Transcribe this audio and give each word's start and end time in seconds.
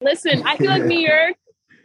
Listen, 0.00 0.42
I 0.46 0.56
feel 0.56 0.68
like 0.68 0.84
New 0.84 0.98
York, 1.08 1.36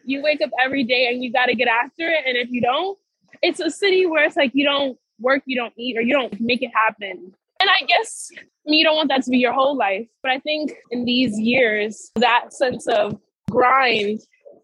you 0.05 0.21
wake 0.21 0.41
up 0.41 0.51
every 0.63 0.83
day 0.83 1.09
and 1.11 1.23
you 1.23 1.31
got 1.31 1.47
to 1.47 1.55
get 1.55 1.67
after 1.67 2.07
it. 2.07 2.23
And 2.25 2.37
if 2.37 2.49
you 2.49 2.61
don't, 2.61 2.97
it's 3.41 3.59
a 3.59 3.69
city 3.69 4.05
where 4.05 4.23
it's 4.25 4.35
like 4.35 4.51
you 4.53 4.65
don't 4.65 4.97
work, 5.19 5.43
you 5.45 5.55
don't 5.55 5.73
eat, 5.77 5.97
or 5.97 6.01
you 6.01 6.13
don't 6.13 6.39
make 6.39 6.61
it 6.61 6.71
happen. 6.73 7.33
And 7.59 7.69
I 7.69 7.85
guess 7.85 8.31
I 8.37 8.71
mean, 8.71 8.79
you 8.79 8.85
don't 8.85 8.95
want 8.95 9.09
that 9.09 9.23
to 9.23 9.29
be 9.29 9.37
your 9.37 9.53
whole 9.53 9.77
life. 9.77 10.07
But 10.23 10.31
I 10.31 10.39
think 10.39 10.73
in 10.91 11.05
these 11.05 11.39
years, 11.39 12.11
that 12.15 12.51
sense 12.51 12.87
of 12.87 13.19
grind, 13.51 14.21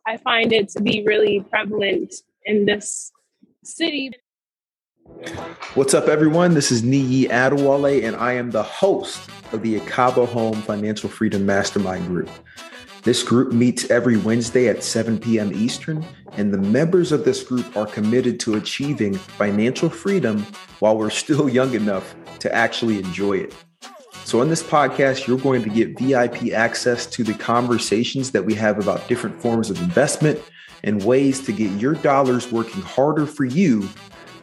I 0.08 0.18
find 0.18 0.52
it 0.52 0.70
to 0.70 0.82
be 0.82 1.04
really 1.06 1.46
prevalent 1.50 2.14
in 2.46 2.66
this 2.66 3.12
city. 3.64 4.12
What's 5.76 5.94
up, 5.94 6.08
everyone? 6.08 6.54
This 6.54 6.72
is 6.72 6.82
Niyi 6.82 7.30
Adewole, 7.30 8.04
and 8.04 8.16
I 8.16 8.34
am 8.34 8.52
the 8.52 8.64
host 8.64 9.30
of 9.52 9.62
the 9.62 9.80
Ekabo 9.80 10.28
Home 10.28 10.62
Financial 10.62 11.10
Freedom 11.10 11.46
Mastermind 11.46 12.08
Group. 12.08 12.30
This 13.04 13.24
group 13.24 13.52
meets 13.52 13.90
every 13.90 14.18
Wednesday 14.18 14.68
at 14.68 14.84
7 14.84 15.18
p.m. 15.18 15.52
Eastern, 15.54 16.06
and 16.34 16.54
the 16.54 16.60
members 16.60 17.12
of 17.12 17.26
this 17.26 17.42
group 17.44 17.76
are 17.76 17.88
committed 17.88 18.40
to 18.42 18.58
achieving 18.58 19.16
financial 19.16 19.90
freedom 19.90 20.46
while 20.80 20.96
we're 20.96 21.10
still 21.10 21.50
young 21.60 21.74
enough 21.74 22.14
to 22.40 22.54
actually 22.54 23.00
enjoy 23.00 23.38
it. 23.38 23.56
So, 24.24 24.44
in 24.44 24.50
this 24.50 24.62
podcast, 24.62 25.26
you're 25.26 25.40
going 25.40 25.64
to 25.64 25.70
get 25.70 26.00
VIP 26.00 26.54
access 26.54 27.08
to 27.08 27.24
the 27.24 27.34
conversations 27.34 28.30
that 28.32 28.46
we 28.46 28.54
have 28.54 28.78
about 28.78 29.08
different 29.08 29.42
forms 29.42 29.72
of 29.72 29.82
investment 29.82 30.40
and 30.84 31.04
ways 31.04 31.44
to 31.46 31.52
get 31.52 31.72
your 31.82 31.96
dollars 31.96 32.52
working 32.52 32.84
harder 32.84 33.26
for 33.26 33.46
you 33.46 33.90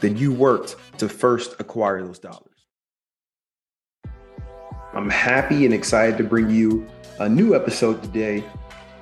than 0.01 0.17
you 0.17 0.33
worked 0.33 0.75
to 0.99 1.09
first 1.09 1.55
acquire 1.61 2.05
those 2.05 2.19
dollars. 2.19 2.45
I'm 4.95 5.11
happy 5.11 5.65
and 5.65 5.73
excited 5.73 6.19
to 6.19 6.25
bring 6.25 6.51
you 6.51 6.85
a 7.19 7.29
new 7.29 7.55
episode 7.55 8.03
today. 8.03 8.45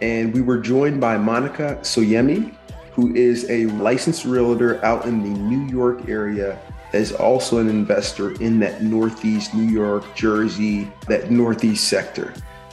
And 0.00 0.32
we 0.32 0.42
were 0.42 0.58
joined 0.58 1.00
by 1.00 1.16
Monica 1.16 1.78
Soyemi, 1.82 2.54
who 2.92 3.14
is 3.14 3.48
a 3.50 3.66
licensed 3.66 4.24
realtor 4.24 4.84
out 4.84 5.04
in 5.04 5.22
the 5.22 5.38
New 5.40 5.66
York 5.70 6.08
area 6.08 6.58
is 6.92 7.12
also 7.12 7.58
an 7.58 7.68
investor 7.68 8.40
in 8.42 8.58
that 8.60 8.82
Northeast 8.82 9.54
New 9.54 9.68
York, 9.68 10.04
Jersey, 10.14 10.90
that 11.08 11.30
Northeast 11.30 11.88
sector. 11.88 12.32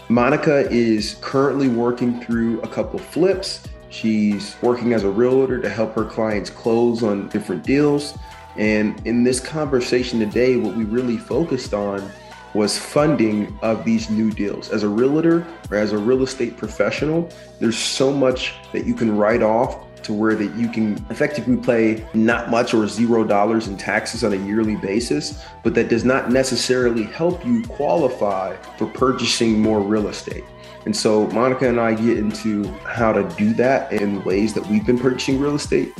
Monica 0.09 0.69
is 0.69 1.17
currently 1.21 1.67
working 1.67 2.21
through 2.21 2.61
a 2.61 2.67
couple 2.67 2.99
flips. 2.99 3.63
She's 3.89 4.55
working 4.61 4.93
as 4.93 5.03
a 5.03 5.09
realtor 5.09 5.61
to 5.61 5.69
help 5.69 5.93
her 5.95 6.05
clients 6.05 6.49
close 6.49 7.03
on 7.03 7.29
different 7.29 7.63
deals. 7.63 8.17
And 8.55 9.05
in 9.05 9.23
this 9.23 9.39
conversation 9.39 10.19
today, 10.19 10.57
what 10.57 10.75
we 10.75 10.83
really 10.83 11.17
focused 11.17 11.73
on 11.73 12.11
was 12.53 12.77
funding 12.77 13.57
of 13.61 13.83
these 13.83 14.09
new 14.09 14.31
deals. 14.31 14.69
As 14.69 14.83
a 14.83 14.89
realtor 14.89 15.45
or 15.71 15.77
as 15.77 15.91
a 15.91 15.97
real 15.97 16.23
estate 16.23 16.57
professional, 16.57 17.29
there's 17.59 17.77
so 17.77 18.11
much 18.11 18.53
that 18.71 18.85
you 18.85 18.93
can 18.93 19.15
write 19.17 19.41
off 19.41 19.79
to 20.03 20.13
where 20.13 20.35
that 20.35 20.53
you 20.55 20.67
can 20.67 20.93
effectively 21.09 21.57
pay 21.57 22.05
not 22.13 22.49
much 22.49 22.73
or 22.73 22.87
zero 22.87 23.23
dollars 23.23 23.67
in 23.67 23.77
taxes 23.77 24.23
on 24.23 24.33
a 24.33 24.35
yearly 24.35 24.75
basis, 24.75 25.41
but 25.63 25.73
that 25.73 25.87
does 25.87 26.03
not 26.03 26.29
necessarily 26.29 27.03
help 27.03 27.45
you 27.45 27.63
qualify 27.63 28.55
for 28.77 28.87
purchasing 28.87 29.61
more 29.61 29.79
real 29.79 30.09
estate. 30.09 30.43
And 30.85 30.95
so 30.95 31.27
Monica 31.27 31.67
and 31.67 31.79
I 31.79 31.93
get 31.93 32.17
into 32.17 32.65
how 32.83 33.13
to 33.13 33.23
do 33.37 33.53
that 33.53 33.93
in 33.93 34.23
ways 34.25 34.53
that 34.53 34.67
we've 34.67 34.85
been 34.85 34.99
purchasing 34.99 35.39
real 35.39 35.55
estate. 35.55 35.93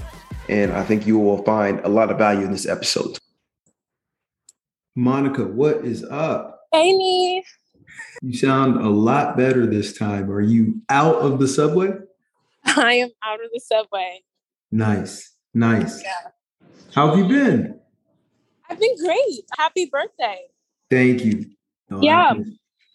And 0.50 0.74
I 0.74 0.84
think 0.84 1.08
you 1.08 1.18
will 1.18 1.42
find 1.44 1.80
a 1.82 1.90
lot 1.90 2.12
of 2.12 2.18
value 2.18 2.46
in 2.46 2.52
this 2.52 2.68
episode. 2.68 3.18
Monica, 4.96 5.44
what 5.44 5.78
is 5.86 6.04
up? 6.04 6.68
Amy. 6.74 7.44
You 8.22 8.34
sound 8.34 8.78
a 8.78 8.90
lot 8.90 9.36
better 9.36 9.66
this 9.66 9.98
time. 9.98 10.32
Are 10.32 10.42
you 10.42 10.82
out 10.90 11.16
of 11.16 11.40
the 11.40 11.48
subway? 11.48 11.94
I 12.66 12.94
am 12.94 13.10
out 13.24 13.44
of 13.44 13.50
the 13.52 13.60
subway. 13.60 14.22
Nice. 14.72 15.34
Nice. 15.54 16.02
Yeah. 16.02 16.32
How 16.94 17.10
have 17.10 17.18
you 17.18 17.28
been? 17.28 17.80
I've 18.70 18.80
been 18.80 18.96
great. 19.04 19.44
Happy 19.58 19.90
birthday. 19.92 20.42
Thank 20.90 21.26
you. 21.26 21.46
No, 21.90 22.02
yeah. 22.02 22.34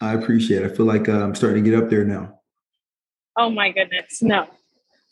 I, 0.01 0.11
I, 0.11 0.13
appreciate 0.13 0.63
it. 0.63 0.71
I 0.71 0.75
feel 0.75 0.85
like 0.85 1.09
uh, 1.09 1.21
I'm 1.21 1.35
starting 1.35 1.63
to 1.63 1.69
get 1.69 1.81
up 1.81 1.89
there 1.89 2.05
now. 2.05 2.39
Oh 3.37 3.49
my 3.49 3.71
goodness. 3.71 4.21
No. 4.21 4.47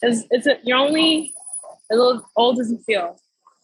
It's, 0.01 0.23
it's 0.31 0.47
a, 0.47 0.57
you're 0.63 0.77
only 0.77 1.33
a 1.91 1.95
little 1.95 2.25
old 2.35 2.59
as 2.59 2.71
you 2.71 2.79
feel. 2.79 3.19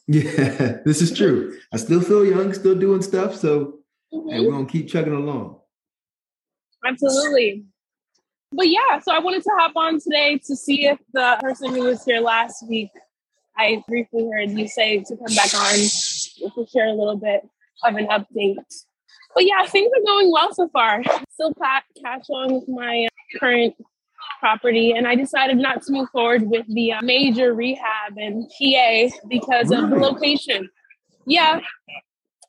Yeah, 0.07 0.79
this 0.85 1.01
is 1.01 1.15
true. 1.15 1.57
I 1.73 1.77
still 1.77 2.01
feel 2.01 2.25
young, 2.25 2.53
still 2.53 2.75
doing 2.75 3.01
stuff. 3.01 3.35
So 3.35 3.79
mm-hmm. 4.13 4.29
and 4.29 4.45
we're 4.45 4.51
gonna 4.51 4.65
keep 4.65 4.87
chugging 4.89 5.13
along. 5.13 5.59
Absolutely. 6.85 7.65
But 8.51 8.69
yeah, 8.69 8.99
so 8.99 9.11
I 9.11 9.19
wanted 9.19 9.43
to 9.43 9.51
hop 9.57 9.75
on 9.75 9.99
today 9.99 10.39
to 10.45 10.55
see 10.55 10.85
if 10.85 10.99
the 11.11 11.37
person 11.41 11.73
who 11.73 11.83
was 11.83 12.05
here 12.05 12.19
last 12.19 12.67
week, 12.67 12.89
I 13.57 13.83
briefly 13.87 14.29
heard 14.31 14.51
you 14.51 14.67
say 14.67 14.99
to 14.99 15.17
come 15.17 15.35
back 15.35 15.53
on 15.55 15.73
to 15.73 16.67
share 16.71 16.87
a 16.87 16.93
little 16.93 17.17
bit 17.17 17.47
of 17.83 17.95
an 17.95 18.07
update. 18.07 18.57
But 19.33 19.45
yeah, 19.45 19.65
things 19.65 19.91
are 19.95 20.05
going 20.05 20.31
well 20.31 20.53
so 20.53 20.69
far. 20.69 21.01
Still 21.31 21.53
catch 21.55 22.29
on 22.29 22.53
with 22.53 22.69
my 22.69 23.07
current 23.39 23.73
property 24.43 24.91
and 24.91 25.07
I 25.07 25.15
decided 25.15 25.55
not 25.55 25.83
to 25.83 25.93
move 25.93 26.09
forward 26.09 26.49
with 26.49 26.65
the 26.67 26.91
uh, 26.91 27.01
major 27.01 27.53
rehab 27.53 28.17
in 28.17 28.45
PA 28.45 29.17
because 29.29 29.71
of 29.71 29.89
the 29.89 29.95
location. 29.95 30.69
Yeah, 31.25 31.61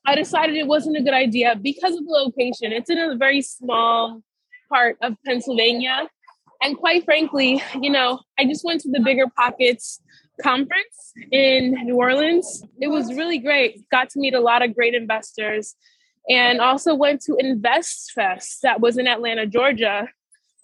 I 0.05 0.16
decided 0.16 0.56
it 0.56 0.66
wasn't 0.66 0.97
a 0.97 1.03
good 1.03 1.15
idea 1.15 1.55
because 1.55 1.94
of 1.94 2.05
the 2.05 2.10
location. 2.10 2.72
It's 2.72 2.91
in 2.91 2.99
a 2.99 3.15
very 3.15 3.43
small 3.43 4.22
part 4.69 4.97
of 5.03 5.15
Pennsylvania. 5.25 6.09
And 6.60 6.77
quite 6.77 7.05
frankly, 7.05 7.62
you 7.81 7.91
know, 7.91 8.19
I 8.41 8.44
just 8.44 8.65
went 8.65 8.81
to 8.81 8.91
the 8.91 8.99
Bigger 8.99 9.26
Pockets 9.28 10.00
conference 10.43 11.12
in 11.31 11.75
New 11.84 11.94
Orleans. 11.94 12.65
It 12.81 12.88
was 12.88 13.15
really 13.15 13.38
great. 13.38 13.88
Got 13.91 14.11
to 14.11 14.19
meet 14.19 14.34
a 14.34 14.41
lot 14.41 14.65
of 14.65 14.75
great 14.75 14.94
investors 14.94 15.76
and 16.28 16.61
also 16.61 16.93
went 16.97 17.21
to 17.22 17.37
Invest 17.37 18.11
Fest 18.16 18.62
that 18.62 18.81
was 18.81 18.99
in 18.99 19.06
Atlanta, 19.06 19.47
Georgia. 19.47 20.09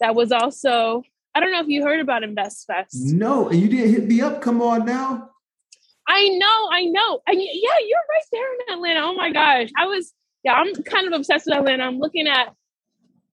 That 0.01 0.13
was 0.13 0.33
also 0.33 1.03
I 1.33 1.39
don't 1.39 1.51
know 1.51 1.61
if 1.61 1.67
you 1.67 1.83
heard 1.83 1.99
about 1.99 2.23
Invest 2.23 2.67
Fest. 2.67 2.93
No, 2.93 3.49
and 3.49 3.59
you 3.61 3.67
didn't 3.69 3.93
hit 3.93 4.07
me 4.07 4.21
up. 4.21 4.41
Come 4.41 4.61
on 4.61 4.85
now. 4.85 5.29
I 6.07 6.27
know, 6.27 6.69
I 6.71 6.85
know. 6.85 7.21
And 7.25 7.39
yeah, 7.39 7.79
you're 7.87 7.99
right 8.09 8.25
there 8.31 8.53
in 8.53 8.73
Atlanta. 8.73 9.01
Oh 9.05 9.15
my 9.15 9.31
gosh. 9.31 9.69
I 9.77 9.85
was, 9.85 10.13
yeah, 10.43 10.53
I'm 10.53 10.73
kind 10.83 11.07
of 11.07 11.13
obsessed 11.13 11.45
with 11.45 11.55
Atlanta. 11.55 11.83
I'm 11.83 11.99
looking 11.99 12.27
at 12.27 12.53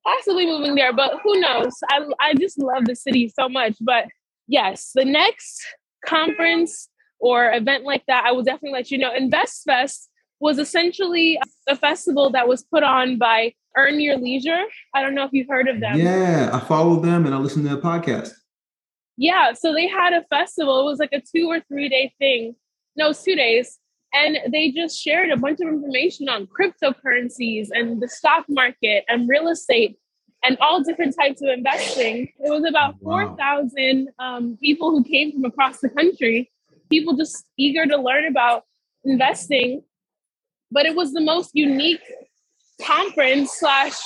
possibly 0.05 0.47
moving 0.47 0.77
there, 0.77 0.93
but 0.93 1.15
who 1.25 1.41
knows? 1.41 1.75
I, 1.91 2.05
I 2.21 2.35
just 2.35 2.59
love 2.59 2.85
the 2.85 2.95
city 2.95 3.29
so 3.29 3.49
much. 3.49 3.77
But 3.81 4.05
yes, 4.47 4.93
the 4.95 5.05
next 5.05 5.67
conference 6.07 6.89
or 7.19 7.53
event 7.53 7.85
like 7.85 8.05
that, 8.07 8.25
I 8.25 8.33
will 8.33 8.45
definitely 8.45 8.79
let 8.79 8.91
you 8.93 8.99
know. 8.99 9.13
Invest 9.13 9.65
Fest 9.65 10.09
was 10.39 10.59
essentially 10.59 11.39
a 11.69 11.75
festival 11.75 12.31
that 12.31 12.47
was 12.47 12.63
put 12.63 12.85
on 12.85 13.19
by 13.19 13.55
Earn 13.79 14.01
Your 14.01 14.19
Leisure. 14.19 14.65
I 14.93 15.03
don't 15.03 15.15
know 15.15 15.25
if 15.25 15.31
you've 15.33 15.49
heard 15.49 15.69
of 15.69 15.81
them. 15.81 15.99
Yeah, 15.99 16.51
I 16.53 16.59
follow 16.59 17.01
them 17.01 17.27
and 17.27 17.35
I 17.35 17.39
listen 17.39 17.63
to 17.63 17.69
the 17.69 17.81
podcast. 17.81 18.33
Yeah, 19.17 19.53
so 19.53 19.73
they 19.73 19.87
had 19.87 20.13
a 20.13 20.25
festival. 20.25 20.81
It 20.81 20.85
was 20.85 20.99
like 20.99 21.13
a 21.13 21.21
two 21.21 21.47
or 21.49 21.61
three 21.61 21.89
day 21.89 22.13
thing. 22.19 22.57
No, 22.97 23.13
two 23.13 23.37
days. 23.37 23.79
And 24.13 24.39
they 24.53 24.71
just 24.71 25.01
shared 25.01 25.31
a 25.31 25.37
bunch 25.37 25.61
of 25.61 25.69
information 25.69 26.29
on 26.29 26.49
cryptocurrencies 26.49 27.69
and 27.71 28.03
the 28.03 28.09
stock 28.09 28.47
market 28.49 29.05
and 29.07 29.29
real 29.29 29.49
estate 29.49 29.99
and 30.43 30.57
all 30.61 30.83
different 30.83 31.15
types 31.17 31.43
of 31.43 31.49
investing. 31.51 32.33
It 32.39 32.51
was 32.51 32.65
about 32.65 32.95
wow. 33.01 33.37
4,000 33.37 34.09
um, 34.19 34.59
people 34.61 34.91
who 34.91 35.05
came 35.05 35.33
from 35.33 35.45
across 35.45 35.81
the 35.81 35.91
country, 35.91 36.51
people 36.91 37.17
just 37.17 37.45
eager 37.59 37.87
to 37.87 37.97
learn 37.97 38.27
about 38.27 38.65
investing 39.05 39.83
but 40.71 40.87
it 40.87 40.95
was 40.95 41.13
the 41.13 41.21
most 41.21 41.51
unique 41.55 42.03
conference 42.83 43.53
slash 43.53 43.97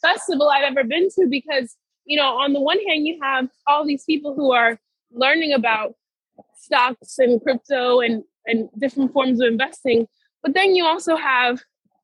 festival 0.00 0.48
I've 0.48 0.64
ever 0.64 0.84
been 0.84 1.08
to 1.10 1.26
because, 1.28 1.76
you 2.04 2.16
know, 2.16 2.36
on 2.38 2.52
the 2.52 2.60
one 2.60 2.78
hand, 2.86 3.06
you 3.06 3.18
have 3.22 3.48
all 3.66 3.86
these 3.86 4.04
people 4.04 4.34
who 4.34 4.52
are 4.52 4.78
learning 5.12 5.52
about 5.52 5.94
stocks 6.56 7.18
and 7.18 7.40
crypto 7.42 8.00
and, 8.00 8.24
and 8.46 8.68
different 8.78 9.12
forms 9.12 9.40
of 9.40 9.48
investing. 9.48 10.06
But 10.42 10.54
then 10.54 10.74
you 10.74 10.84
also 10.84 11.16
have, 11.16 11.62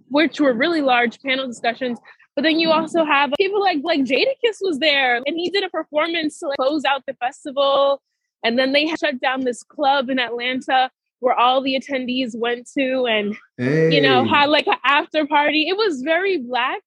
which 0.08 0.40
were 0.40 0.52
really 0.52 0.80
large 0.80 1.20
panel 1.20 1.46
discussions, 1.46 1.98
but 2.38 2.42
then 2.42 2.60
you 2.60 2.70
also 2.70 3.04
have 3.04 3.32
people 3.36 3.60
like 3.60 3.78
like 3.82 4.02
Jadakiss 4.02 4.58
was 4.60 4.78
there 4.78 5.16
and 5.16 5.36
he 5.36 5.50
did 5.50 5.64
a 5.64 5.68
performance 5.68 6.38
to 6.38 6.46
like 6.46 6.56
close 6.56 6.84
out 6.84 7.02
the 7.06 7.14
festival. 7.14 8.00
And 8.44 8.56
then 8.56 8.72
they 8.72 8.86
shut 8.86 9.20
down 9.20 9.40
this 9.40 9.64
club 9.64 10.08
in 10.08 10.20
Atlanta 10.20 10.88
where 11.20 11.34
all 11.34 11.62
the 11.62 11.74
attendees 11.74 12.36
went 12.36 12.68
to 12.76 13.06
and 13.06 13.36
hey. 13.56 13.94
you 13.94 14.00
know 14.00 14.24
had 14.24 14.48
like 14.48 14.66
an 14.66 14.76
after 14.84 15.26
party 15.26 15.68
it 15.68 15.76
was 15.76 16.02
very 16.02 16.38
black 16.38 16.82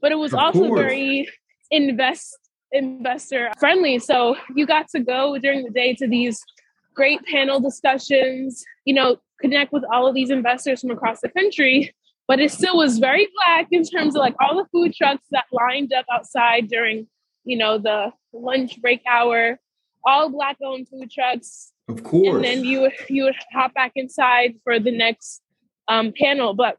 but 0.00 0.12
it 0.12 0.18
was 0.18 0.32
of 0.32 0.40
also 0.40 0.68
course. 0.68 0.80
very 0.80 1.28
invest 1.70 2.38
investor 2.72 3.50
friendly 3.58 3.98
so 3.98 4.36
you 4.54 4.66
got 4.66 4.88
to 4.88 5.00
go 5.00 5.36
during 5.38 5.64
the 5.64 5.70
day 5.70 5.94
to 5.94 6.06
these 6.06 6.42
great 6.94 7.22
panel 7.24 7.60
discussions 7.60 8.64
you 8.84 8.94
know 8.94 9.16
connect 9.40 9.72
with 9.72 9.84
all 9.92 10.06
of 10.06 10.14
these 10.14 10.30
investors 10.30 10.80
from 10.80 10.90
across 10.90 11.20
the 11.20 11.28
country 11.28 11.92
but 12.28 12.38
it 12.38 12.52
still 12.52 12.76
was 12.76 12.98
very 12.98 13.26
black 13.34 13.66
in 13.72 13.82
terms 13.82 14.14
of 14.14 14.20
like 14.20 14.34
all 14.40 14.56
the 14.56 14.68
food 14.70 14.94
trucks 14.94 15.26
that 15.32 15.46
lined 15.52 15.92
up 15.92 16.04
outside 16.12 16.68
during 16.68 17.08
you 17.44 17.56
know, 17.56 17.78
the 17.78 18.12
lunch 18.32 18.80
break 18.80 19.02
hour, 19.10 19.58
all 20.04 20.30
black 20.30 20.56
owned 20.62 20.88
food 20.88 21.10
trucks. 21.10 21.72
Of 21.90 22.04
course. 22.04 22.36
And 22.36 22.44
then 22.44 22.64
you 22.64 22.90
you 23.08 23.24
would 23.24 23.36
hop 23.52 23.74
back 23.74 23.92
inside 23.96 24.54
for 24.64 24.78
the 24.78 24.90
next 24.90 25.42
um, 25.88 26.12
panel. 26.16 26.54
But 26.54 26.76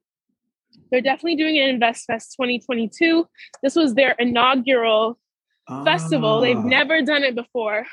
they're 0.89 1.01
definitely 1.01 1.35
doing 1.35 1.57
an 1.57 1.69
Invest 1.69 2.05
Fest 2.05 2.33
2022. 2.33 3.27
This 3.63 3.75
was 3.75 3.93
their 3.93 4.11
inaugural 4.19 5.17
ah. 5.67 5.83
festival. 5.83 6.41
They've 6.41 6.57
never 6.57 7.01
done 7.01 7.23
it 7.23 7.35
before. 7.35 7.85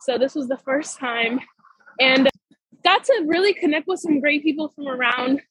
So 0.00 0.18
this 0.18 0.34
was 0.34 0.48
the 0.48 0.58
first 0.58 0.98
time. 0.98 1.40
And 2.00 2.28
got 2.84 3.04
to 3.04 3.24
really 3.26 3.52
connect 3.54 3.88
with 3.88 4.00
some 4.00 4.20
great 4.20 4.42
people 4.42 4.72
from 4.74 4.86
around 4.86 5.42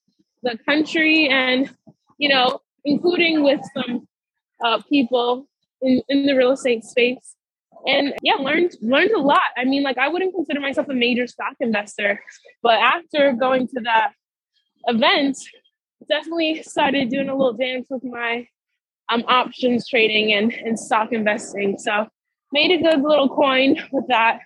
the 0.43 0.57
country 0.65 1.27
and, 1.27 1.69
you 2.17 2.29
know, 2.29 2.61
including 2.85 3.43
with 3.43 3.59
some 3.73 4.07
uh, 4.63 4.81
people 4.87 5.47
in, 5.81 6.01
in 6.07 6.25
the 6.25 6.33
real 6.33 6.51
estate 6.51 6.83
space. 6.83 7.35
And 7.87 8.13
yeah, 8.21 8.35
learned 8.35 8.75
learned 8.81 9.11
a 9.11 9.19
lot. 9.19 9.41
I 9.57 9.65
mean, 9.65 9.83
like 9.83 9.97
I 9.97 10.07
wouldn't 10.07 10.33
consider 10.33 10.59
myself 10.59 10.89
a 10.89 10.93
major 10.93 11.27
stock 11.27 11.53
investor, 11.59 12.21
but 12.63 12.79
after 12.79 13.33
going 13.33 13.67
to 13.69 13.81
that 13.81 14.11
event, 14.87 15.37
definitely 16.07 16.63
started 16.63 17.09
doing 17.09 17.29
a 17.29 17.35
little 17.35 17.53
dance 17.53 17.87
with 17.89 18.03
my 18.03 18.47
um, 19.09 19.23
options 19.27 19.87
trading 19.87 20.33
and, 20.33 20.53
and 20.53 20.79
stock 20.79 21.11
investing. 21.11 21.77
So 21.77 22.07
made 22.51 22.71
a 22.71 22.81
good 22.81 23.01
little 23.01 23.29
coin 23.29 23.77
with 23.91 24.07
that, 24.07 24.39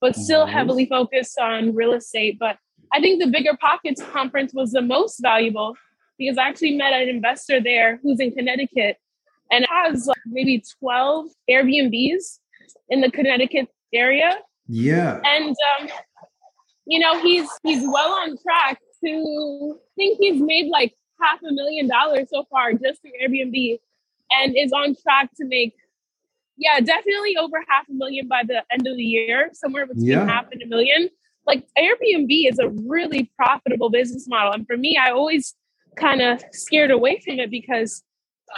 but 0.00 0.16
still 0.16 0.46
heavily 0.46 0.86
focused 0.86 1.38
on 1.38 1.74
real 1.74 1.92
estate. 1.92 2.38
But 2.38 2.56
I 2.92 3.00
think 3.00 3.22
the 3.22 3.30
Bigger 3.30 3.56
Pockets 3.60 4.02
conference 4.12 4.52
was 4.54 4.72
the 4.72 4.82
most 4.82 5.20
valuable 5.20 5.74
because 6.18 6.38
I 6.38 6.48
actually 6.48 6.76
met 6.76 6.92
an 6.92 7.08
investor 7.08 7.60
there 7.60 7.98
who's 8.02 8.20
in 8.20 8.32
Connecticut 8.32 8.96
and 9.50 9.66
has 9.70 10.06
like 10.06 10.16
maybe 10.26 10.62
12 10.80 11.26
Airbnbs 11.50 12.38
in 12.88 13.00
the 13.00 13.10
Connecticut 13.10 13.68
area. 13.92 14.38
Yeah. 14.68 15.20
And 15.24 15.56
um, 15.80 15.88
you 16.86 16.98
know, 16.98 17.20
he's 17.20 17.48
he's 17.62 17.82
well 17.82 18.12
on 18.12 18.36
track 18.38 18.80
to 19.04 19.74
I 19.76 19.94
think 19.96 20.18
he's 20.20 20.40
made 20.40 20.68
like 20.68 20.94
half 21.20 21.40
a 21.42 21.52
million 21.52 21.88
dollars 21.88 22.28
so 22.32 22.44
far 22.50 22.72
just 22.72 23.00
through 23.02 23.12
Airbnb 23.22 23.78
and 24.30 24.56
is 24.56 24.72
on 24.72 24.94
track 25.02 25.30
to 25.36 25.46
make 25.46 25.74
yeah, 26.56 26.80
definitely 26.80 27.36
over 27.36 27.58
half 27.68 27.88
a 27.88 27.92
million 27.92 28.28
by 28.28 28.42
the 28.46 28.62
end 28.70 28.86
of 28.86 28.96
the 28.96 29.02
year, 29.02 29.50
somewhere 29.52 29.86
between 29.86 30.06
yeah. 30.06 30.26
half 30.26 30.46
and 30.52 30.62
a 30.62 30.66
million. 30.66 31.10
Like 31.46 31.66
Airbnb 31.78 32.50
is 32.50 32.58
a 32.58 32.68
really 32.68 33.30
profitable 33.36 33.90
business 33.90 34.26
model. 34.26 34.52
And 34.52 34.66
for 34.66 34.76
me, 34.76 34.96
I 34.96 35.10
always 35.10 35.54
kind 35.96 36.20
of 36.20 36.42
scared 36.52 36.90
away 36.90 37.20
from 37.24 37.38
it 37.40 37.50
because, 37.50 38.02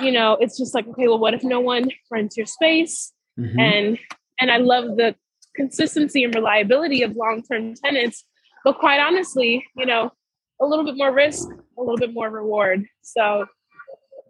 you 0.01 0.13
know, 0.13 0.37
it's 0.41 0.57
just 0.57 0.75
like, 0.75 0.87
okay, 0.89 1.09
well, 1.09 1.19
what 1.19 1.35
if 1.35 1.43
no 1.43 1.61
one 1.61 1.91
rents 2.11 2.37
your 2.37 2.47
space? 2.47 3.13
Mm-hmm. 3.38 3.61
And 3.61 3.99
and 4.40 4.50
I 4.50 4.58
love 4.58 4.96
the 4.96 5.14
consistency 5.55 6.25
and 6.25 6.35
reliability 6.35 7.02
of 7.02 7.17
long-term 7.17 7.75
tenants. 7.75 8.25
But 8.64 8.79
quite 8.79 9.00
honestly, 9.00 9.64
you 9.76 9.87
know, 9.87 10.12
a 10.61 10.67
little 10.67 10.85
bit 10.85 10.96
more 10.96 11.12
risk, 11.12 11.49
a 11.49 11.81
little 11.81 11.96
bit 11.96 12.12
more 12.12 12.31
reward. 12.31 12.85
So 13.02 13.46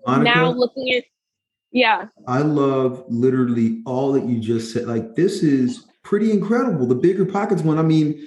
Monica, 0.06 0.34
now 0.34 0.50
looking 0.50 0.94
at 0.94 1.04
yeah. 1.72 2.06
I 2.26 2.40
love 2.40 3.04
literally 3.08 3.82
all 3.84 4.12
that 4.12 4.24
you 4.24 4.40
just 4.40 4.72
said. 4.72 4.86
Like 4.86 5.14
this 5.16 5.42
is 5.42 5.86
pretty 6.02 6.30
incredible. 6.30 6.86
The 6.86 6.94
bigger 6.94 7.26
pockets 7.26 7.62
one. 7.62 7.78
I 7.78 7.82
mean, 7.82 8.26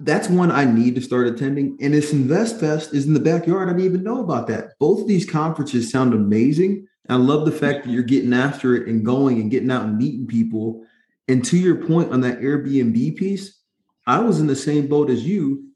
that's 0.00 0.28
one 0.28 0.50
I 0.50 0.64
need 0.64 0.94
to 0.94 1.02
start 1.02 1.26
attending. 1.26 1.76
And 1.80 1.92
this 1.92 2.12
Invest 2.12 2.60
Fest 2.60 2.94
is 2.94 3.06
in 3.06 3.14
the 3.14 3.20
backyard. 3.20 3.68
I 3.68 3.72
didn't 3.72 3.86
even 3.86 4.02
know 4.02 4.20
about 4.20 4.46
that. 4.48 4.70
Both 4.78 5.02
of 5.02 5.08
these 5.08 5.28
conferences 5.28 5.90
sound 5.90 6.14
amazing. 6.14 6.86
I 7.08 7.16
love 7.16 7.44
the 7.44 7.52
fact 7.52 7.84
that 7.84 7.90
you're 7.90 8.02
getting 8.02 8.32
after 8.32 8.74
it 8.74 8.88
and 8.88 9.04
going 9.04 9.40
and 9.40 9.50
getting 9.50 9.70
out 9.70 9.84
and 9.84 9.98
meeting 9.98 10.26
people. 10.26 10.84
And 11.28 11.44
to 11.44 11.56
your 11.56 11.86
point 11.86 12.12
on 12.12 12.20
that 12.22 12.40
Airbnb 12.40 13.16
piece, 13.16 13.60
I 14.06 14.20
was 14.20 14.40
in 14.40 14.46
the 14.46 14.56
same 14.56 14.86
boat 14.86 15.10
as 15.10 15.24
you 15.24 15.68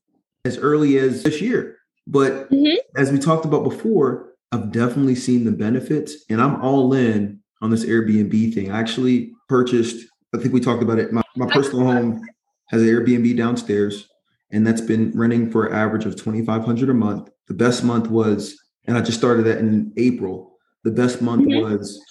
as 0.45 0.59
early 0.59 0.99
as 0.99 1.23
this 1.23 1.41
year. 1.41 1.77
But 2.07 2.51
mm-hmm. 2.51 2.77
as 2.97 3.13
we 3.13 3.19
talked 3.19 3.45
about 3.45 3.65
before, 3.65 4.33
I've 4.53 4.73
definitely 4.73 5.15
seen 5.15 5.45
the 5.45 5.53
benefits 5.53 6.25
and 6.29 6.41
I'm 6.41 6.61
all 6.61 6.93
in 6.95 7.41
on 7.63 7.71
this 7.71 7.85
Airbnb 7.85 8.55
thing. 8.55 8.73
I 8.73 8.81
actually 8.81 9.33
purchased, 9.49 10.07
I 10.35 10.39
think 10.39 10.53
we 10.53 10.61
talked 10.61 10.83
about 10.83 10.99
it. 10.99 11.13
My, 11.13 11.23
my 11.37 11.47
personal 11.53 11.87
home 11.87 12.21
has 12.69 12.83
an 12.83 12.89
Airbnb 12.89 13.37
downstairs 13.37 14.09
and 14.51 14.67
that's 14.67 14.81
been 14.81 15.13
running 15.13 15.51
for 15.51 15.67
an 15.67 15.75
average 15.75 16.05
of 16.05 16.17
2,500 16.17 16.89
a 16.89 16.95
month. 16.95 17.31
The 17.47 17.55
best 17.55 17.85
month 17.85 18.09
was, 18.09 18.57
and 18.87 18.97
I 18.97 19.01
just 19.01 19.19
started 19.19 19.45
that 19.45 19.59
in 19.59 19.93
April. 19.97 20.50
The 20.85 20.91
best 20.91 21.21
month 21.21 21.43
mm-hmm. 21.43 21.63
was 21.63 22.03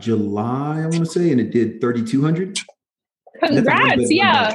July, 0.00 0.80
I 0.80 0.86
want 0.86 0.94
to 0.94 1.06
say, 1.06 1.30
and 1.30 1.40
it 1.40 1.50
did 1.50 1.80
3,200. 1.80 2.58
Congrats. 3.42 4.12
Yeah. 4.12 4.54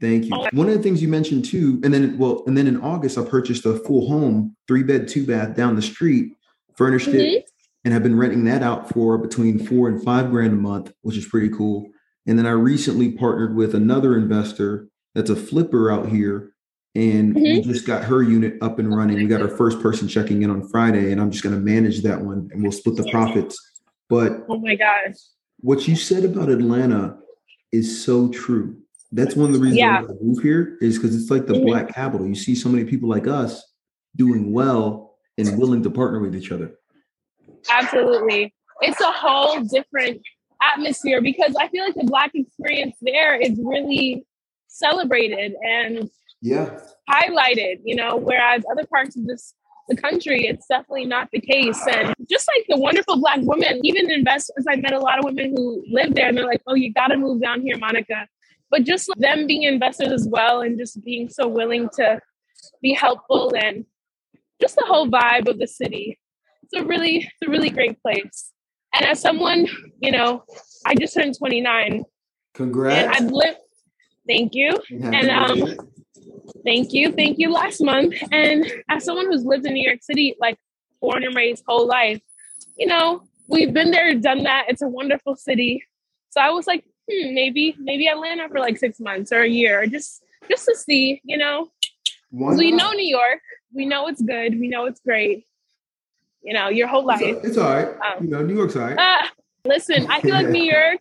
Thank 0.00 0.26
you. 0.26 0.30
Oh, 0.34 0.48
One 0.52 0.68
of 0.68 0.74
the 0.74 0.82
things 0.82 1.00
you 1.00 1.08
mentioned 1.08 1.46
too, 1.46 1.80
and 1.82 1.92
then 1.92 2.18
well, 2.18 2.42
and 2.46 2.56
then 2.56 2.66
in 2.66 2.80
August, 2.80 3.16
I 3.16 3.24
purchased 3.24 3.64
a 3.64 3.78
full 3.78 4.08
home, 4.08 4.54
three 4.68 4.82
bed, 4.82 5.08
two 5.08 5.26
bath 5.26 5.56
down 5.56 5.74
the 5.74 5.82
street, 5.82 6.32
furnished 6.76 7.08
mm-hmm. 7.08 7.18
it, 7.18 7.50
and 7.84 7.94
have 7.94 8.02
been 8.02 8.18
renting 8.18 8.44
that 8.44 8.62
out 8.62 8.90
for 8.90 9.16
between 9.16 9.64
four 9.64 9.88
and 9.88 10.02
five 10.02 10.30
grand 10.30 10.52
a 10.52 10.56
month, 10.56 10.92
which 11.00 11.16
is 11.16 11.26
pretty 11.26 11.48
cool. 11.48 11.86
And 12.26 12.38
then 12.38 12.46
I 12.46 12.50
recently 12.50 13.12
partnered 13.12 13.54
with 13.54 13.74
another 13.74 14.16
investor 14.16 14.88
that's 15.14 15.30
a 15.30 15.36
flipper 15.36 15.90
out 15.90 16.08
here. 16.08 16.52
And 16.96 17.34
mm-hmm. 17.34 17.42
we 17.42 17.60
just 17.60 17.86
got 17.86 18.04
her 18.04 18.22
unit 18.22 18.54
up 18.62 18.78
and 18.78 18.94
running. 18.94 19.16
We 19.16 19.26
got 19.26 19.42
our 19.42 19.48
first 19.48 19.80
person 19.80 20.08
checking 20.08 20.42
in 20.42 20.50
on 20.50 20.66
Friday, 20.68 21.12
and 21.12 21.20
I'm 21.20 21.30
just 21.30 21.44
going 21.44 21.54
to 21.54 21.60
manage 21.60 22.02
that 22.02 22.20
one 22.20 22.48
and 22.52 22.62
we'll 22.62 22.72
split 22.72 22.96
the 22.96 23.08
profits. 23.10 23.58
But 24.08 24.44
oh 24.48 24.58
my 24.58 24.76
gosh, 24.76 25.14
what 25.60 25.86
you 25.86 25.94
said 25.94 26.24
about 26.24 26.48
Atlanta 26.48 27.18
is 27.70 28.02
so 28.04 28.28
true 28.28 28.78
that's 29.12 29.36
one 29.36 29.46
of 29.46 29.52
the 29.52 29.58
reasons 29.58 29.78
yeah. 29.78 30.02
I 30.02 30.12
move 30.20 30.42
here 30.42 30.76
is 30.80 30.98
because 30.98 31.14
it's 31.14 31.30
like 31.30 31.46
the 31.46 31.54
mm-hmm. 31.54 31.66
black 31.66 31.94
capital. 31.94 32.26
You 32.26 32.34
see 32.34 32.54
so 32.54 32.68
many 32.68 32.84
people 32.84 33.08
like 33.08 33.26
us 33.26 33.62
doing 34.16 34.52
well 34.52 35.16
and 35.38 35.58
willing 35.58 35.82
to 35.82 35.90
partner 35.90 36.20
with 36.20 36.34
each 36.34 36.50
other. 36.50 36.72
Absolutely. 37.70 38.54
It's 38.80 39.00
a 39.00 39.10
whole 39.10 39.62
different 39.62 40.22
atmosphere 40.62 41.20
because 41.20 41.54
I 41.58 41.68
feel 41.68 41.84
like 41.84 41.94
the 41.94 42.04
black 42.04 42.32
experience 42.34 42.96
there 43.00 43.40
is 43.40 43.58
really 43.62 44.26
celebrated 44.68 45.54
and 45.62 46.10
yeah 46.42 46.78
highlighted, 47.08 47.80
you 47.84 47.94
know, 47.94 48.16
whereas 48.16 48.64
other 48.70 48.84
parts 48.86 49.16
of 49.16 49.26
this 49.26 49.54
the 49.88 49.96
country, 49.96 50.48
it's 50.48 50.66
definitely 50.66 51.04
not 51.04 51.28
the 51.30 51.40
case. 51.40 51.80
And 51.86 52.12
just 52.28 52.48
like 52.56 52.66
the 52.68 52.76
wonderful 52.76 53.20
black 53.20 53.38
women, 53.42 53.78
even 53.84 54.10
investors, 54.10 54.64
I 54.68 54.74
met 54.74 54.92
a 54.92 54.98
lot 54.98 55.20
of 55.20 55.24
women 55.24 55.54
who 55.56 55.84
live 55.88 56.12
there 56.16 56.26
and 56.26 56.36
they're 56.36 56.44
like, 56.44 56.60
oh, 56.66 56.74
you 56.74 56.92
got 56.92 57.08
to 57.08 57.16
move 57.16 57.40
down 57.40 57.60
here, 57.60 57.78
Monica 57.78 58.26
but 58.70 58.84
just 58.84 59.10
them 59.16 59.46
being 59.46 59.62
investors 59.62 60.12
as 60.12 60.28
well 60.28 60.60
and 60.60 60.78
just 60.78 61.02
being 61.04 61.28
so 61.28 61.46
willing 61.46 61.88
to 61.94 62.20
be 62.82 62.92
helpful 62.92 63.52
and 63.56 63.84
just 64.60 64.76
the 64.76 64.84
whole 64.86 65.08
vibe 65.08 65.48
of 65.48 65.58
the 65.58 65.66
city. 65.66 66.18
It's 66.62 66.74
a 66.74 66.84
really, 66.84 67.18
it's 67.18 67.48
a 67.48 67.50
really 67.50 67.70
great 67.70 68.00
place. 68.02 68.52
And 68.94 69.04
as 69.06 69.20
someone, 69.20 69.68
you 70.00 70.10
know, 70.10 70.44
I 70.84 70.94
just 70.94 71.14
turned 71.14 71.36
29. 71.38 72.04
Congrats. 72.54 73.02
And 73.02 73.10
I've 73.12 73.32
lived, 73.32 73.58
thank 74.26 74.54
you. 74.54 74.72
And 74.90 75.30
um, 75.30 75.76
thank 76.64 76.92
you, 76.92 77.12
thank 77.12 77.38
you 77.38 77.50
last 77.50 77.80
month. 77.80 78.14
And 78.32 78.70
as 78.88 79.04
someone 79.04 79.26
who's 79.26 79.44
lived 79.44 79.66
in 79.66 79.74
New 79.74 79.86
York 79.86 80.02
City, 80.02 80.36
like 80.40 80.58
born 81.00 81.24
and 81.24 81.34
raised 81.34 81.64
whole 81.66 81.86
life, 81.86 82.20
you 82.76 82.86
know, 82.86 83.22
we've 83.48 83.72
been 83.72 83.90
there, 83.90 84.14
done 84.14 84.44
that. 84.44 84.66
It's 84.68 84.82
a 84.82 84.88
wonderful 84.88 85.36
city. 85.36 85.82
So 86.30 86.40
I 86.40 86.50
was 86.50 86.66
like, 86.66 86.84
hmm, 87.10 87.34
maybe 87.34 87.76
maybe 87.78 88.08
Atlanta 88.08 88.48
for 88.48 88.58
like 88.58 88.78
six 88.78 89.00
months 89.00 89.32
or 89.32 89.42
a 89.42 89.48
year, 89.48 89.86
just 89.86 90.22
just 90.50 90.66
to 90.66 90.76
see, 90.76 91.20
you 91.24 91.38
know. 91.38 91.70
We 92.30 92.72
know 92.72 92.90
New 92.92 93.06
York. 93.06 93.40
We 93.72 93.86
know 93.86 94.08
it's 94.08 94.20
good. 94.20 94.58
We 94.58 94.68
know 94.68 94.86
it's 94.86 95.00
great. 95.00 95.46
You 96.42 96.52
know, 96.52 96.68
your 96.68 96.86
whole 96.86 97.04
life. 97.04 97.22
It's, 97.22 97.48
it's 97.48 97.58
all 97.58 97.72
right. 97.72 97.88
Um, 97.88 98.24
you 98.24 98.30
know, 98.30 98.42
New 98.42 98.56
York's 98.56 98.76
all 98.76 98.82
right. 98.82 98.98
Uh, 98.98 99.26
listen, 99.64 100.06
I 100.10 100.20
feel 100.20 100.34
like 100.34 100.48
New 100.48 100.62
York, 100.72 100.98